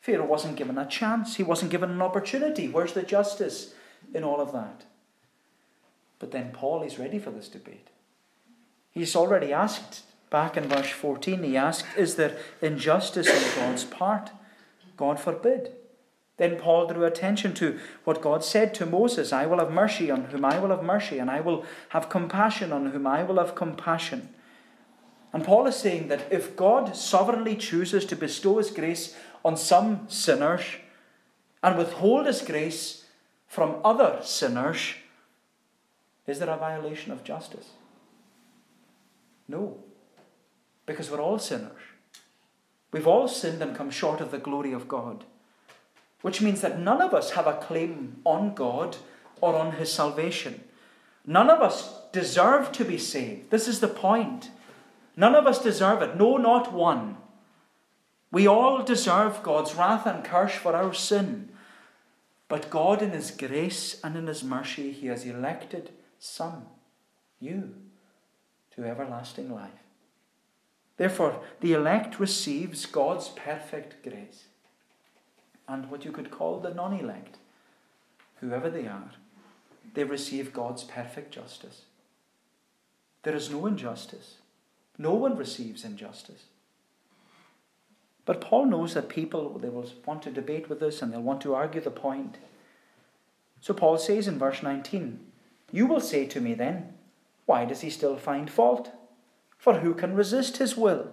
Pharaoh 0.00 0.26
wasn't 0.26 0.56
given 0.56 0.78
a 0.78 0.86
chance, 0.86 1.36
he 1.36 1.42
wasn't 1.42 1.70
given 1.70 1.90
an 1.90 2.02
opportunity. 2.02 2.68
Where's 2.68 2.92
the 2.92 3.02
justice 3.02 3.74
in 4.14 4.24
all 4.24 4.40
of 4.40 4.52
that? 4.52 4.84
But 6.18 6.30
then 6.30 6.50
Paul 6.52 6.82
is 6.82 6.98
ready 6.98 7.18
for 7.18 7.30
this 7.30 7.48
debate. 7.48 7.88
He's 8.90 9.14
already 9.16 9.52
asked, 9.52 10.02
back 10.30 10.56
in 10.56 10.68
verse 10.68 10.90
14, 10.90 11.42
he 11.42 11.56
asked, 11.56 11.84
Is 11.96 12.16
there 12.16 12.36
injustice 12.60 13.28
on 13.28 13.62
God's 13.62 13.84
part? 13.84 14.30
God 14.96 15.20
forbid. 15.20 15.72
Then 16.38 16.56
Paul 16.56 16.86
drew 16.86 17.04
attention 17.04 17.52
to 17.54 17.78
what 18.04 18.22
God 18.22 18.44
said 18.44 18.72
to 18.74 18.86
Moses 18.86 19.32
I 19.32 19.44
will 19.44 19.58
have 19.58 19.72
mercy 19.72 20.10
on 20.10 20.26
whom 20.26 20.44
I 20.44 20.58
will 20.58 20.70
have 20.70 20.82
mercy, 20.82 21.18
and 21.18 21.30
I 21.30 21.40
will 21.40 21.64
have 21.90 22.08
compassion 22.08 22.72
on 22.72 22.86
whom 22.86 23.06
I 23.06 23.22
will 23.24 23.38
have 23.38 23.54
compassion. 23.54 24.30
And 25.32 25.44
Paul 25.44 25.66
is 25.66 25.76
saying 25.76 26.08
that 26.08 26.32
if 26.32 26.56
God 26.56 26.96
sovereignly 26.96 27.56
chooses 27.56 28.06
to 28.06 28.16
bestow 28.16 28.58
his 28.58 28.70
grace 28.70 29.14
on 29.44 29.56
some 29.56 30.08
sinners 30.08 30.62
and 31.62 31.76
withhold 31.76 32.26
his 32.26 32.40
grace 32.40 33.04
from 33.46 33.80
other 33.84 34.20
sinners, 34.22 34.94
is 36.26 36.38
there 36.38 36.48
a 36.48 36.56
violation 36.56 37.12
of 37.12 37.24
justice? 37.24 37.70
No, 39.48 39.78
because 40.86 41.10
we're 41.10 41.20
all 41.20 41.38
sinners. 41.38 41.82
We've 42.92 43.06
all 43.06 43.28
sinned 43.28 43.60
and 43.60 43.76
come 43.76 43.90
short 43.90 44.20
of 44.20 44.30
the 44.30 44.38
glory 44.38 44.72
of 44.72 44.88
God 44.88 45.24
which 46.22 46.42
means 46.42 46.60
that 46.60 46.80
none 46.80 47.00
of 47.00 47.14
us 47.14 47.32
have 47.32 47.46
a 47.46 47.54
claim 47.54 48.20
on 48.24 48.54
God 48.54 48.96
or 49.40 49.54
on 49.56 49.72
His 49.72 49.92
salvation. 49.92 50.64
None 51.26 51.50
of 51.50 51.60
us 51.60 52.00
deserve 52.12 52.72
to 52.72 52.84
be 52.84 52.98
saved. 52.98 53.50
This 53.50 53.68
is 53.68 53.80
the 53.80 53.88
point. 53.88 54.50
None 55.16 55.34
of 55.34 55.46
us 55.46 55.62
deserve 55.62 56.02
it. 56.02 56.16
No, 56.16 56.36
not 56.36 56.72
one. 56.72 57.16
We 58.30 58.46
all 58.46 58.82
deserve 58.82 59.42
God's 59.42 59.74
wrath 59.74 60.06
and 60.06 60.24
curse 60.24 60.54
for 60.54 60.74
our 60.74 60.92
sin. 60.92 61.50
But 62.48 62.70
God, 62.70 63.02
in 63.02 63.10
His 63.10 63.30
grace 63.30 64.00
and 64.02 64.16
in 64.16 64.26
His 64.26 64.42
mercy, 64.42 64.92
He 64.92 65.06
has 65.06 65.24
elected 65.24 65.90
some, 66.18 66.66
you, 67.38 67.74
to 68.74 68.84
everlasting 68.84 69.54
life. 69.54 69.70
Therefore, 70.96 71.40
the 71.60 71.74
elect 71.74 72.18
receives 72.18 72.86
God's 72.86 73.28
perfect 73.28 74.02
grace 74.02 74.47
and 75.68 75.90
what 75.90 76.04
you 76.04 76.10
could 76.10 76.30
call 76.30 76.58
the 76.58 76.72
non 76.72 76.98
elect, 76.98 77.36
whoever 78.40 78.70
they 78.70 78.86
are, 78.86 79.10
they 79.94 80.04
receive 80.04 80.52
God's 80.52 80.82
perfect 80.82 81.32
justice. 81.32 81.82
There 83.22 83.34
is 83.36 83.50
no 83.50 83.66
injustice. 83.66 84.36
No 84.96 85.14
one 85.14 85.36
receives 85.36 85.84
injustice. 85.84 86.44
But 88.24 88.40
Paul 88.40 88.66
knows 88.66 88.94
that 88.94 89.08
people 89.08 89.58
they 89.58 89.68
will 89.68 89.88
want 90.04 90.22
to 90.22 90.30
debate 90.30 90.68
with 90.68 90.82
us 90.82 91.00
and 91.00 91.12
they'll 91.12 91.22
want 91.22 91.40
to 91.42 91.54
argue 91.54 91.80
the 91.80 91.90
point. 91.90 92.36
So 93.60 93.74
Paul 93.74 93.98
says 93.98 94.28
in 94.28 94.38
verse 94.38 94.62
19, 94.62 95.20
You 95.72 95.86
will 95.86 96.00
say 96.00 96.26
to 96.26 96.40
me 96.40 96.54
then, 96.54 96.94
Why 97.46 97.64
does 97.64 97.80
he 97.80 97.90
still 97.90 98.16
find 98.16 98.50
fault? 98.50 98.92
For 99.56 99.80
who 99.80 99.94
can 99.94 100.14
resist 100.14 100.58
his 100.58 100.76
will? 100.76 101.08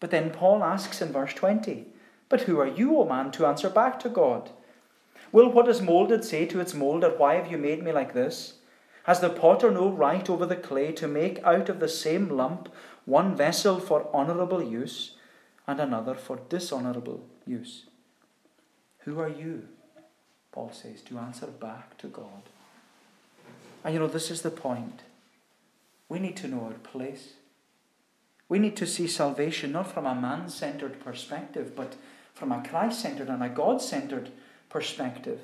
But 0.00 0.10
then 0.10 0.30
Paul 0.30 0.62
asks 0.62 1.02
in 1.02 1.12
verse 1.12 1.34
20, 1.34 1.86
but 2.28 2.42
who 2.42 2.58
are 2.58 2.66
you, 2.66 2.98
O 2.98 3.04
man, 3.04 3.30
to 3.32 3.46
answer 3.46 3.70
back 3.70 4.00
to 4.00 4.08
God? 4.08 4.50
Will 5.32 5.50
what 5.50 5.68
is 5.68 5.80
moulded 5.80 6.24
say 6.24 6.46
to 6.46 6.60
its 6.60 6.74
moulder, 6.74 7.12
Why 7.16 7.34
have 7.34 7.50
you 7.50 7.58
made 7.58 7.82
me 7.82 7.92
like 7.92 8.14
this? 8.14 8.54
Has 9.04 9.20
the 9.20 9.30
potter 9.30 9.70
no 9.70 9.88
right 9.88 10.28
over 10.28 10.46
the 10.46 10.56
clay 10.56 10.92
to 10.92 11.06
make 11.06 11.42
out 11.44 11.68
of 11.68 11.78
the 11.78 11.88
same 11.88 12.28
lump 12.28 12.68
one 13.04 13.36
vessel 13.36 13.78
for 13.78 14.12
honourable 14.12 14.62
use 14.62 15.12
and 15.66 15.80
another 15.80 16.14
for 16.14 16.40
dishonourable 16.48 17.24
use? 17.46 17.86
Who 19.00 19.20
are 19.20 19.28
you, 19.28 19.68
Paul 20.50 20.72
says, 20.72 21.02
to 21.02 21.18
answer 21.18 21.46
back 21.46 21.96
to 21.98 22.08
God? 22.08 22.42
And 23.84 23.94
you 23.94 24.00
know, 24.00 24.08
this 24.08 24.32
is 24.32 24.42
the 24.42 24.50
point. 24.50 25.02
We 26.08 26.18
need 26.18 26.36
to 26.38 26.48
know 26.48 26.64
our 26.64 26.72
place. 26.72 27.34
We 28.48 28.58
need 28.58 28.76
to 28.76 28.86
see 28.86 29.06
salvation 29.06 29.72
not 29.72 29.92
from 29.92 30.06
a 30.06 30.14
man 30.14 30.48
centered 30.48 30.98
perspective, 30.98 31.76
but 31.76 31.94
from 32.36 32.52
a 32.52 32.62
Christ 32.62 33.00
centered 33.00 33.28
and 33.28 33.42
a 33.42 33.48
God 33.48 33.80
centered 33.80 34.30
perspective. 34.68 35.40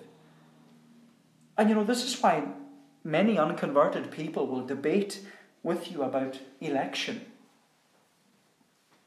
And 1.57 1.70
you 1.70 1.74
know, 1.74 1.84
this 1.84 2.05
is 2.05 2.20
why 2.20 2.45
many 3.03 3.38
unconverted 3.38 4.11
people 4.11 4.47
will 4.47 4.66
debate 4.66 5.20
with 5.62 5.90
you 5.90 6.03
about 6.03 6.40
election. 6.61 7.24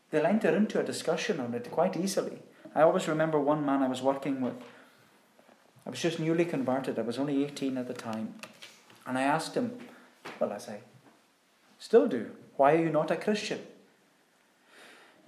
They'll 0.10 0.26
enter 0.26 0.56
into 0.56 0.80
a 0.80 0.84
discussion 0.84 1.40
on 1.40 1.54
it 1.54 1.70
quite 1.70 1.96
easily. 1.96 2.40
I 2.74 2.82
always 2.82 3.08
remember 3.08 3.40
one 3.40 3.64
man 3.64 3.84
I 3.84 3.88
was 3.88 4.02
working 4.02 4.42
with. 4.42 4.56
I 5.86 5.92
was 5.92 6.02
just 6.02 6.20
newly 6.20 6.46
converted, 6.46 6.98
I 6.98 7.04
was 7.04 7.20
only 7.20 7.46
18 7.46 7.78
at 7.78 7.88
the 7.88 7.94
time. 7.94 8.34
And 9.06 9.16
I 9.16 9.22
asked 9.22 9.54
him, 9.54 9.78
well, 10.40 10.52
as 10.54 10.68
I 10.68 10.80
still 11.78 12.08
do, 12.08 12.32
why 12.56 12.74
are 12.74 12.84
you 12.84 12.90
not 12.90 13.12
a 13.12 13.16
Christian? 13.16 13.60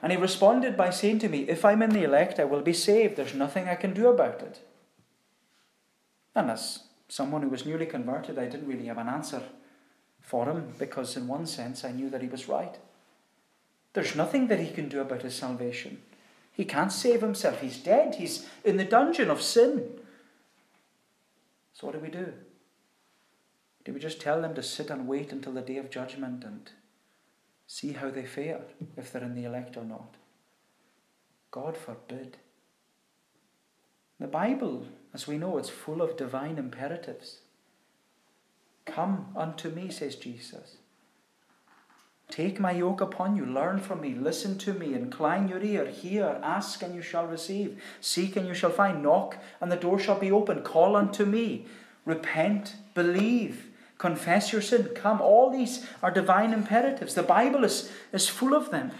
And 0.02 0.12
he 0.12 0.18
responded 0.18 0.78
by 0.78 0.92
saying 0.92 1.20
to 1.20 1.30
me, 1.30 1.40
If 1.40 1.66
I'm 1.66 1.82
in 1.82 1.90
the 1.90 2.04
elect, 2.04 2.40
I 2.40 2.46
will 2.46 2.62
be 2.62 2.74
saved. 2.74 3.16
There's 3.16 3.34
nothing 3.34 3.68
I 3.68 3.76
can 3.76 3.94
do 3.94 4.08
about 4.08 4.42
it. 4.42 4.60
And 6.36 6.50
that's 6.50 6.82
someone 7.10 7.42
who 7.42 7.50
was 7.50 7.66
newly 7.66 7.86
converted, 7.86 8.38
I 8.38 8.46
didn't 8.46 8.68
really 8.68 8.86
have 8.86 8.98
an 9.00 9.08
answer 9.08 9.42
for 10.22 10.46
him 10.46 10.74
because, 10.78 11.18
in 11.18 11.28
one 11.28 11.48
sense, 11.48 11.84
I 11.84 11.92
knew 11.92 12.10
that 12.10 12.22
he 12.22 12.28
was 12.28 12.48
right. 12.48 12.78
There's 13.94 14.16
nothing 14.16 14.48
that 14.48 14.60
he 14.60 14.70
can 14.70 14.90
do 14.90 15.02
about 15.02 15.24
his 15.24 15.34
salvation. 15.34 16.02
He 16.52 16.66
can't 16.66 16.92
save 16.92 17.22
himself. 17.22 17.62
He's 17.62 17.78
dead. 17.78 18.16
He's 18.16 18.46
in 18.64 18.78
the 18.78 18.84
dungeon 18.84 19.30
of 19.30 19.42
sin. 19.42 20.00
So, 21.74 21.88
what 21.88 21.94
do 21.94 22.00
we 22.00 22.10
do? 22.10 22.34
Do 23.86 23.94
we 23.94 24.00
just 24.00 24.20
tell 24.20 24.42
them 24.42 24.54
to 24.56 24.62
sit 24.62 24.90
and 24.90 25.08
wait 25.08 25.32
until 25.32 25.54
the 25.54 25.62
day 25.62 25.78
of 25.78 25.90
judgment 25.90 26.44
and 26.44 26.70
see 27.68 27.92
how 27.92 28.10
they 28.10 28.26
fare, 28.26 28.62
if 28.96 29.12
they're 29.12 29.24
in 29.24 29.36
the 29.36 29.44
elect 29.44 29.78
or 29.78 29.84
not? 29.84 30.16
God 31.52 31.78
forbid. 31.78 32.38
The 34.20 34.28
Bible, 34.28 34.88
as 35.14 35.28
we 35.28 35.38
know, 35.38 35.58
it's 35.58 35.70
full 35.70 36.02
of 36.02 36.18
divine 36.18 36.58
imperatives. 36.58 37.40
Come 38.86 39.28
unto 39.36 39.70
me, 39.70 39.92
says 39.92 40.16
Jesus. 40.16 40.78
Take 42.30 42.60
my 42.60 42.72
yoke 42.72 43.00
upon 43.00 43.38
you, 43.38 43.46
learn 43.46 43.80
from 43.80 44.02
me, 44.02 44.14
listen 44.14 44.58
to 44.60 44.74
me, 44.74 44.94
incline 44.94 45.48
your 45.48 45.64
ear, 45.64 45.86
hear, 45.86 46.40
ask, 46.44 46.82
and 46.84 46.94
you 46.94 47.02
shall 47.02 47.26
receive, 47.26 47.82
seek, 48.02 48.36
and 48.36 48.48
you 48.48 48.54
shall 48.54 48.70
find, 48.70 49.02
knock, 49.02 49.38
and 49.62 49.72
the 49.72 49.78
door 49.78 49.98
shall 49.98 50.20
be 50.20 50.32
open, 50.32 50.62
call 50.62 50.96
unto 50.96 51.26
me, 51.26 51.68
repent, 52.06 52.76
believe, 52.94 53.67
confess 53.98 54.52
your 54.52 54.62
sin, 54.62 54.90
come. 54.96 55.22
All 55.22 55.50
these 55.50 55.86
are 56.04 56.12
divine 56.12 56.54
imperatives. 56.54 57.14
The 57.14 57.24
Bible 57.24 57.64
is, 57.64 57.92
is 58.14 58.28
full 58.30 58.54
of 58.54 58.72
them. 58.72 58.92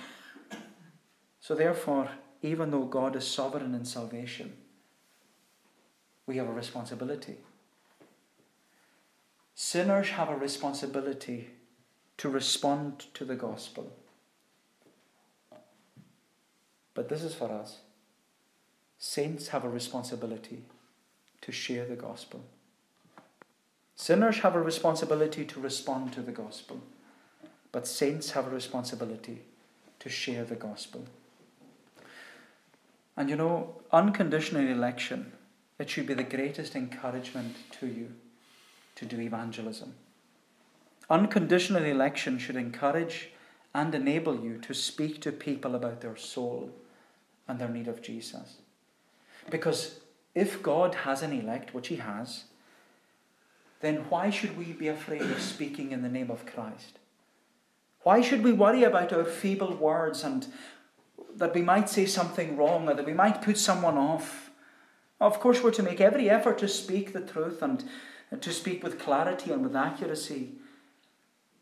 So, 1.40 1.56
therefore, 1.56 2.10
even 2.42 2.72
though 2.72 2.86
God 2.86 3.16
is 3.16 3.28
sovereign 3.28 3.74
in 3.74 3.86
salvation, 3.86 4.54
we 6.26 6.38
have 6.38 6.48
a 6.48 6.54
responsibility. 6.54 7.38
Sinners 9.56 10.10
have 10.10 10.30
a 10.30 10.36
responsibility 10.36 11.50
to 12.18 12.30
respond 12.30 13.06
to 13.14 13.26
the 13.26 13.36
gospel. 13.36 13.92
But 16.94 17.10
this 17.10 17.24
is 17.24 17.34
for 17.34 17.52
us. 17.52 17.80
Saints 18.98 19.50
have 19.50 19.64
a 19.64 19.70
responsibility 19.70 20.64
to 21.42 21.52
share 21.52 21.86
the 21.86 21.96
gospel. 21.96 22.44
Sinners 24.00 24.38
have 24.40 24.56
a 24.56 24.62
responsibility 24.62 25.44
to 25.44 25.60
respond 25.60 26.14
to 26.14 26.22
the 26.22 26.32
gospel, 26.32 26.82
but 27.72 27.88
saints 27.88 28.32
have 28.32 28.46
a 28.46 28.52
responsibility 28.52 29.42
to 30.00 30.08
share 30.08 30.46
the 30.46 30.56
gospel. 30.56 31.04
And 33.18 33.28
you 33.28 33.36
know, 33.36 33.82
unconditional 33.92 34.68
election, 34.68 35.32
it 35.80 35.90
should 35.90 36.06
be 36.06 36.14
the 36.14 36.24
greatest 36.24 36.76
encouragement 36.76 37.56
to 37.80 37.88
you 37.88 38.14
to 38.96 39.06
do 39.06 39.20
evangelism. 39.20 39.96
Unconditional 41.10 41.84
election 41.84 42.38
should 42.38 42.56
encourage 42.56 43.32
and 43.74 43.96
enable 43.96 44.40
you 44.40 44.60
to 44.60 44.76
speak 44.76 45.22
to 45.22 45.32
people 45.32 45.74
about 45.74 46.02
their 46.02 46.18
soul 46.18 46.70
and 47.48 47.58
their 47.58 47.70
need 47.70 47.88
of 47.88 48.04
Jesus. 48.04 48.58
Because 49.50 50.02
if 50.36 50.62
God 50.62 50.94
has 50.94 51.24
an 51.24 51.34
elect, 51.34 51.74
which 51.74 51.88
He 51.88 51.96
has, 51.96 52.44
then 53.82 54.06
why 54.10 54.30
should 54.30 54.58
we 54.58 54.74
be 54.74 54.88
afraid 54.88 55.22
of 55.22 55.42
speaking 55.42 55.92
in 55.92 56.02
the 56.02 56.10
name 56.10 56.32
of 56.32 56.46
Christ? 56.46 57.00
Why 58.04 58.22
should 58.22 58.44
we 58.44 58.54
worry 58.54 58.84
about 58.84 59.14
our 59.14 59.26
feeble 59.26 59.76
words 59.76 60.24
and 60.24 60.48
that 61.36 61.54
we 61.54 61.62
might 61.62 61.90
say 61.90 62.06
something 62.06 62.58
wrong 62.58 62.90
or 62.90 62.94
that 62.94 63.06
we 63.06 63.14
might 63.14 63.42
put 63.42 63.58
someone 63.58 63.98
off? 63.98 64.50
Of 65.20 65.40
course, 65.40 65.62
we're 65.62 65.72
to 65.72 65.84
make 65.84 66.00
every 66.00 66.30
effort 66.30 66.58
to 66.60 66.68
speak 66.68 67.14
the 67.14 67.22
truth 67.22 67.62
and 67.62 67.84
to 68.40 68.52
speak 68.52 68.84
with 68.84 69.00
clarity 69.00 69.52
and 69.52 69.64
with 69.64 69.76
accuracy. 69.76 70.54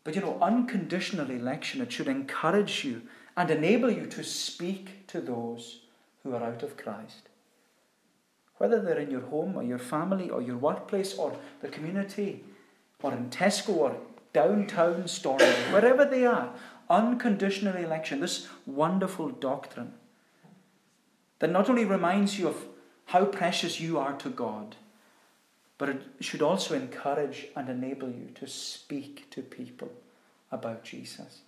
But 0.04 0.14
you 0.14 0.20
know, 0.20 0.38
unconditional 0.40 1.30
election, 1.30 1.80
it 1.80 1.90
should 1.90 2.08
encourage 2.08 2.84
you 2.84 3.02
and 3.36 3.50
enable 3.50 3.90
you 3.90 4.06
to 4.06 4.22
speak 4.22 5.06
to 5.08 5.20
those 5.20 5.80
who 6.22 6.34
are 6.34 6.42
out 6.42 6.62
of 6.62 6.76
Christ. 6.76 7.28
Whether 8.58 8.80
they're 8.80 8.98
in 8.98 9.10
your 9.10 9.20
home 9.22 9.56
or 9.56 9.62
your 9.62 9.78
family 9.78 10.30
or 10.30 10.40
your 10.40 10.56
workplace 10.56 11.14
or 11.14 11.36
the 11.60 11.68
community 11.68 12.44
or 13.02 13.12
in 13.12 13.30
Tesco 13.30 13.76
or 13.76 13.96
downtown 14.32 15.08
store, 15.08 15.38
wherever 15.70 16.04
they 16.04 16.24
are, 16.24 16.52
unconditional 16.88 17.76
election, 17.76 18.20
this 18.20 18.48
wonderful 18.64 19.30
doctrine 19.30 19.92
that 21.38 21.50
not 21.50 21.68
only 21.68 21.84
reminds 21.84 22.38
you 22.38 22.48
of 22.48 22.56
how 23.06 23.24
precious 23.24 23.80
you 23.80 23.98
are 23.98 24.14
to 24.14 24.30
God, 24.30 24.76
but 25.78 25.88
it 25.90 26.02
should 26.20 26.42
also 26.42 26.74
encourage 26.74 27.48
and 27.54 27.68
enable 27.68 28.08
you 28.08 28.30
to 28.34 28.46
speak 28.46 29.28
to 29.30 29.42
people 29.42 29.92
about 30.50 30.82
Jesus. 30.82 31.40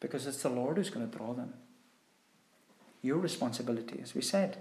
Because 0.00 0.26
it's 0.26 0.42
the 0.42 0.48
Lord 0.48 0.76
who's 0.76 0.90
going 0.90 1.08
to 1.08 1.16
draw 1.16 1.32
them. 1.32 1.54
Your 3.02 3.18
responsibility, 3.18 4.00
as 4.02 4.14
we 4.14 4.22
said, 4.22 4.58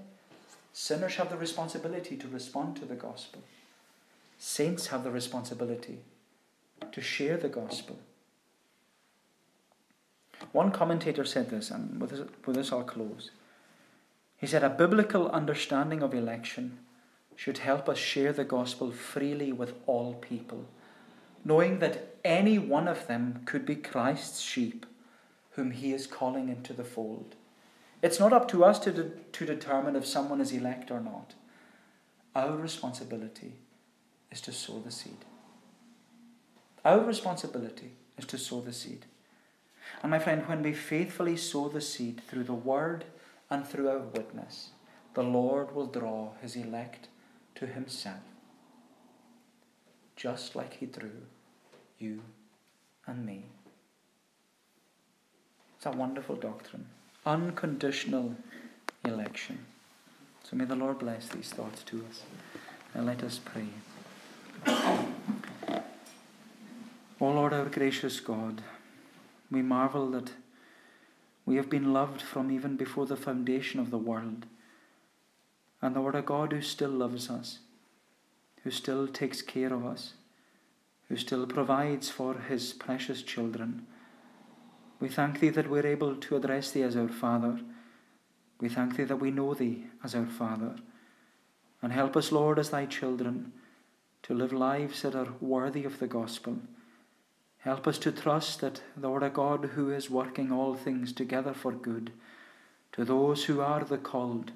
sinners 0.73 1.15
have 1.15 1.29
the 1.29 1.37
responsibility 1.37 2.15
to 2.17 2.27
respond 2.27 2.75
to 2.77 2.85
the 2.85 2.95
gospel, 2.95 3.41
saints 4.37 4.87
have 4.87 5.03
the 5.03 5.11
responsibility 5.11 5.99
to 6.91 7.01
share 7.01 7.37
the 7.37 7.49
gospel. 7.49 7.99
One 10.51 10.71
commentator 10.71 11.23
said 11.23 11.49
this, 11.49 11.69
and 11.69 12.01
with 12.01 12.09
this, 12.09 12.27
with 12.45 12.55
this 12.55 12.71
I'll 12.71 12.83
close. 12.83 13.31
He 14.37 14.47
said, 14.47 14.63
A 14.63 14.69
biblical 14.69 15.29
understanding 15.29 16.01
of 16.01 16.13
election 16.13 16.79
should 17.35 17.59
help 17.59 17.87
us 17.87 17.97
share 17.97 18.33
the 18.33 18.43
gospel 18.43 18.91
freely 18.91 19.51
with 19.51 19.75
all 19.85 20.15
people, 20.15 20.65
knowing 21.45 21.79
that 21.79 22.15
any 22.25 22.57
one 22.57 22.87
of 22.87 23.07
them 23.07 23.41
could 23.45 23.65
be 23.65 23.75
Christ's 23.75 24.41
sheep 24.41 24.85
whom 25.51 25.71
he 25.71 25.93
is 25.93 26.07
calling 26.07 26.49
into 26.49 26.73
the 26.73 26.83
fold. 26.83 27.35
It's 28.01 28.19
not 28.19 28.33
up 28.33 28.47
to 28.49 28.63
us 28.63 28.79
to, 28.79 28.91
de- 28.91 29.09
to 29.31 29.45
determine 29.45 29.95
if 29.95 30.05
someone 30.05 30.41
is 30.41 30.51
elect 30.51 30.89
or 30.89 30.99
not. 30.99 31.35
Our 32.35 32.55
responsibility 32.55 33.53
is 34.31 34.41
to 34.41 34.51
sow 34.51 34.79
the 34.79 34.91
seed. 34.91 35.25
Our 36.83 37.01
responsibility 37.01 37.91
is 38.17 38.25
to 38.25 38.37
sow 38.37 38.61
the 38.61 38.73
seed. 38.73 39.05
And 40.01 40.09
my 40.09 40.19
friend, 40.19 40.47
when 40.47 40.63
we 40.63 40.73
faithfully 40.73 41.37
sow 41.37 41.67
the 41.67 41.81
seed 41.81 42.21
through 42.27 42.45
the 42.45 42.53
word 42.53 43.05
and 43.49 43.67
through 43.67 43.89
our 43.89 43.99
witness, 43.99 44.69
the 45.13 45.23
Lord 45.23 45.75
will 45.75 45.87
draw 45.87 46.31
his 46.41 46.55
elect 46.55 47.09
to 47.55 47.67
himself, 47.67 48.21
just 50.15 50.55
like 50.55 50.75
he 50.75 50.85
drew 50.85 51.23
you 51.99 52.21
and 53.05 53.25
me. 53.25 53.45
It's 55.75 55.85
a 55.85 55.91
wonderful 55.91 56.37
doctrine. 56.37 56.87
Unconditional 57.25 58.35
election. 59.05 59.59
So 60.43 60.55
may 60.55 60.65
the 60.65 60.75
Lord 60.75 60.99
bless 60.99 61.27
these 61.27 61.49
thoughts 61.49 61.83
to 61.83 62.03
us. 62.09 62.23
And 62.93 63.05
let 63.05 63.23
us 63.23 63.39
pray. 63.43 63.67
O 67.19 67.29
Lord, 67.29 67.53
our 67.53 67.65
gracious 67.65 68.19
God, 68.19 68.61
we 69.49 69.61
marvel 69.61 70.09
that 70.11 70.31
we 71.45 71.55
have 71.55 71.69
been 71.69 71.93
loved 71.93 72.21
from 72.21 72.51
even 72.51 72.75
before 72.75 73.05
the 73.05 73.15
foundation 73.15 73.79
of 73.79 73.91
the 73.91 73.97
world 73.97 74.45
and 75.81 75.95
Lord, 75.95 76.15
a 76.15 76.21
God 76.21 76.53
who 76.53 76.61
still 76.61 76.91
loves 76.91 77.29
us, 77.29 77.59
who 78.63 78.71
still 78.71 79.07
takes 79.07 79.41
care 79.41 79.73
of 79.73 79.85
us, 79.85 80.13
who 81.09 81.17
still 81.17 81.47
provides 81.47 82.09
for 82.09 82.35
his 82.35 82.73
precious 82.73 83.23
children. 83.23 83.87
We 85.01 85.09
thank 85.09 85.39
thee 85.39 85.49
that 85.49 85.69
we're 85.69 85.87
able 85.87 86.15
to 86.15 86.35
address 86.35 86.71
thee 86.71 86.83
as 86.83 86.95
our 86.95 87.09
Father. 87.09 87.59
We 88.59 88.69
thank 88.69 88.95
thee 88.95 89.03
that 89.03 89.19
we 89.19 89.31
know 89.31 89.55
thee 89.55 89.87
as 90.03 90.13
our 90.13 90.27
Father. 90.27 90.75
And 91.81 91.91
help 91.91 92.15
us, 92.15 92.31
Lord, 92.31 92.59
as 92.59 92.69
thy 92.69 92.85
children, 92.85 93.51
to 94.21 94.35
live 94.35 94.53
lives 94.53 95.01
that 95.01 95.15
are 95.15 95.33
worthy 95.41 95.83
of 95.83 95.97
the 95.97 96.07
gospel. 96.07 96.59
Help 97.57 97.87
us 97.87 97.97
to 97.99 98.11
trust 98.11 98.61
that 98.61 98.81
thou 98.95 99.13
art 99.13 99.23
a 99.23 99.29
God 99.29 99.71
who 99.73 99.89
is 99.89 100.09
working 100.09 100.51
all 100.51 100.75
things 100.75 101.11
together 101.11 101.53
for 101.53 101.71
good 101.71 102.11
to 102.91 103.03
those 103.03 103.45
who 103.45 103.59
are 103.61 103.83
the 103.83 103.97
called 103.97 104.51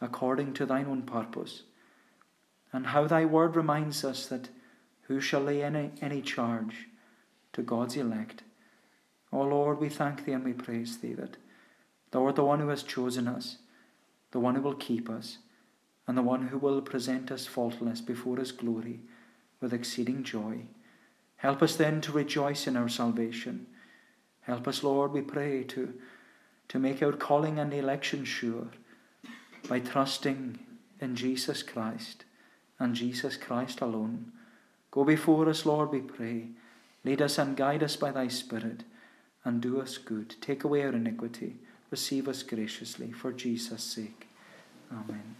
according 0.00 0.54
to 0.54 0.66
thine 0.66 0.86
own 0.86 1.02
purpose. 1.02 1.62
And 2.72 2.86
how 2.86 3.06
thy 3.06 3.24
word 3.24 3.54
reminds 3.54 4.04
us 4.04 4.26
that 4.26 4.48
who 5.02 5.20
shall 5.20 5.42
lay 5.42 5.62
any, 5.62 5.92
any 6.00 6.20
charge 6.20 6.88
to 7.52 7.62
God's 7.62 7.96
elect? 7.96 8.42
O 9.32 9.42
Lord, 9.42 9.80
we 9.80 9.88
thank 9.88 10.24
thee 10.24 10.32
and 10.32 10.44
we 10.44 10.52
praise 10.52 10.98
thee 10.98 11.12
that 11.14 11.36
thou 12.10 12.24
art 12.24 12.36
the 12.36 12.44
one 12.44 12.60
who 12.60 12.68
has 12.68 12.82
chosen 12.82 13.28
us, 13.28 13.58
the 14.30 14.40
one 14.40 14.54
who 14.54 14.62
will 14.62 14.74
keep 14.74 15.10
us, 15.10 15.38
and 16.06 16.16
the 16.16 16.22
one 16.22 16.48
who 16.48 16.58
will 16.58 16.80
present 16.80 17.30
us 17.30 17.46
faultless 17.46 18.00
before 18.00 18.38
his 18.38 18.52
glory 18.52 19.00
with 19.60 19.74
exceeding 19.74 20.22
joy. 20.24 20.60
Help 21.36 21.62
us 21.62 21.76
then 21.76 22.00
to 22.00 22.12
rejoice 22.12 22.66
in 22.66 22.76
our 22.76 22.88
salvation. 22.88 23.66
Help 24.40 24.66
us, 24.66 24.82
Lord, 24.82 25.12
we 25.12 25.20
pray, 25.20 25.62
to, 25.64 25.92
to 26.68 26.78
make 26.78 27.02
our 27.02 27.12
calling 27.12 27.58
and 27.58 27.72
election 27.74 28.24
sure 28.24 28.68
by 29.68 29.78
trusting 29.78 30.58
in 31.00 31.14
Jesus 31.14 31.62
Christ 31.62 32.24
and 32.78 32.94
Jesus 32.94 33.36
Christ 33.36 33.80
alone. 33.80 34.32
Go 34.90 35.04
before 35.04 35.48
us, 35.48 35.66
Lord, 35.66 35.90
we 35.90 36.00
pray. 36.00 36.48
Lead 37.04 37.20
us 37.20 37.38
and 37.38 37.56
guide 37.56 37.82
us 37.82 37.96
by 37.96 38.10
thy 38.10 38.28
Spirit, 38.28 38.84
and 39.48 39.62
do 39.62 39.80
us 39.80 39.96
good. 39.96 40.34
Take 40.42 40.62
away 40.62 40.82
our 40.82 40.92
iniquity. 40.92 41.56
Receive 41.90 42.28
us 42.28 42.42
graciously, 42.42 43.10
for 43.10 43.32
Jesus' 43.32 43.82
sake. 43.82 44.28
Amen. 44.92 45.36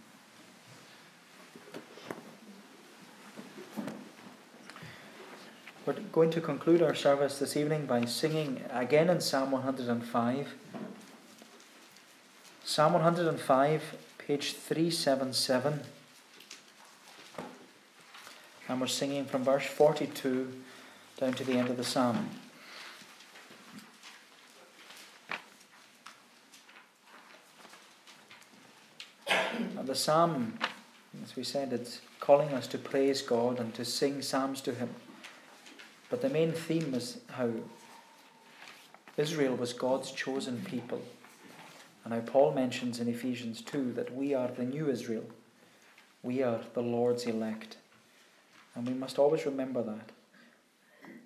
We're 5.85 5.93
going 6.11 6.31
to 6.31 6.41
conclude 6.41 6.81
our 6.81 6.95
service 6.95 7.37
this 7.37 7.55
evening 7.55 7.85
by 7.85 8.05
singing 8.05 8.63
again 8.71 9.11
in 9.11 9.21
Psalm 9.21 9.51
105. 9.51 10.55
Psalm 12.63 12.93
105, 12.93 13.95
page 14.17 14.53
377. 14.53 15.81
And 18.67 18.81
we're 18.81 18.87
singing 18.87 19.25
from 19.25 19.43
verse 19.43 19.65
42 19.65 20.51
down 21.19 21.33
to 21.33 21.43
the 21.43 21.53
end 21.53 21.69
of 21.69 21.77
the 21.77 21.83
psalm. 21.83 22.27
And 29.78 29.78
the 29.89 29.95
psalm, 29.95 30.53
as 31.23 31.35
we 31.35 31.43
said, 31.43 31.73
it's 31.73 32.01
calling 32.19 32.49
us 32.49 32.67
to 32.67 32.77
praise 32.77 33.23
God 33.23 33.59
and 33.59 33.73
to 33.73 33.83
sing 33.83 34.21
psalms 34.21 34.61
to 34.61 34.75
Him. 34.75 34.89
But 36.11 36.21
the 36.21 36.29
main 36.29 36.51
theme 36.51 36.93
is 36.93 37.17
how 37.31 37.49
Israel 39.17 39.55
was 39.55 39.73
God's 39.73 40.11
chosen 40.11 40.61
people. 40.63 41.01
And 42.05 42.13
how 42.13 42.19
Paul 42.19 42.53
mentions 42.53 42.99
in 42.99 43.07
Ephesians 43.07 43.61
2 43.63 43.93
that 43.93 44.15
we 44.15 44.35
are 44.35 44.49
the 44.49 44.63
new 44.63 44.87
Israel. 44.91 45.25
We 46.21 46.43
are 46.43 46.61
the 46.75 46.83
Lord's 46.83 47.25
elect. 47.25 47.77
And 48.75 48.87
we 48.87 48.93
must 48.93 49.17
always 49.17 49.47
remember 49.47 49.81
that. 49.81 50.11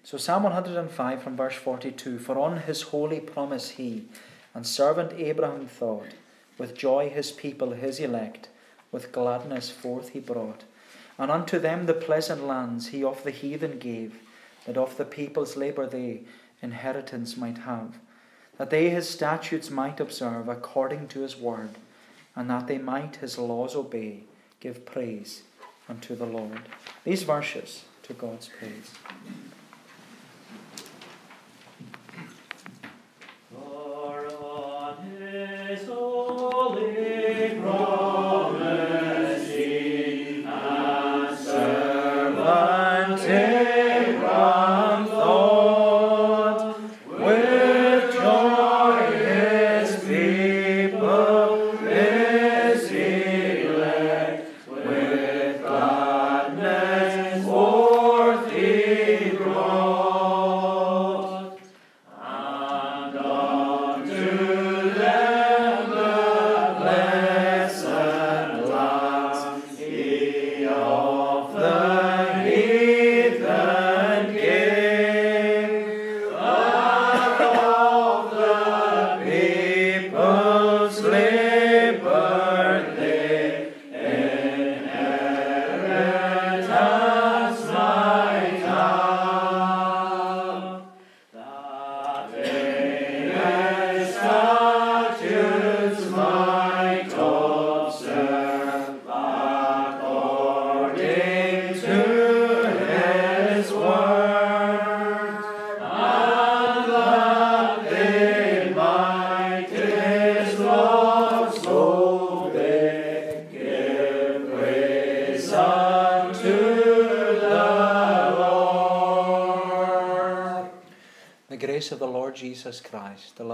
So, 0.03 0.17
Psalm 0.17 0.43
105 0.43 1.21
from 1.21 1.35
verse 1.35 1.55
42 1.55 2.17
For 2.17 2.39
on 2.39 2.59
his 2.59 2.83
holy 2.83 3.19
promise 3.19 3.71
he 3.71 4.05
and 4.53 4.65
servant 4.65 5.11
Abraham 5.17 5.67
thought, 5.67 6.13
with 6.57 6.77
joy 6.77 7.09
his 7.09 7.31
people, 7.31 7.71
his 7.71 7.99
elect, 7.99 8.47
with 8.93 9.11
gladness 9.11 9.69
forth 9.69 10.09
he 10.09 10.19
brought. 10.19 10.63
And 11.17 11.29
unto 11.29 11.59
them 11.59 11.85
the 11.85 11.93
pleasant 11.93 12.45
lands 12.45 12.87
he 12.87 13.03
of 13.03 13.23
the 13.23 13.31
heathen 13.31 13.77
gave, 13.79 14.19
that 14.65 14.77
of 14.77 14.95
the 14.95 15.03
people's 15.03 15.57
labour 15.57 15.85
they 15.85 16.21
inheritance 16.61 17.35
might 17.35 17.57
have, 17.59 17.97
that 18.57 18.69
they 18.69 18.89
his 18.89 19.09
statutes 19.09 19.69
might 19.69 19.99
observe 19.99 20.47
according 20.47 21.09
to 21.09 21.19
his 21.19 21.35
word, 21.35 21.71
and 22.35 22.49
that 22.49 22.67
they 22.67 22.77
might 22.77 23.17
his 23.17 23.37
laws 23.37 23.75
obey, 23.75 24.21
give 24.61 24.85
praise 24.85 25.43
unto 25.89 26.15
the 26.15 26.25
Lord. 26.25 26.61
These 27.03 27.23
verses 27.23 27.83
to 28.03 28.13
God's 28.13 28.47
praise. 28.47 28.91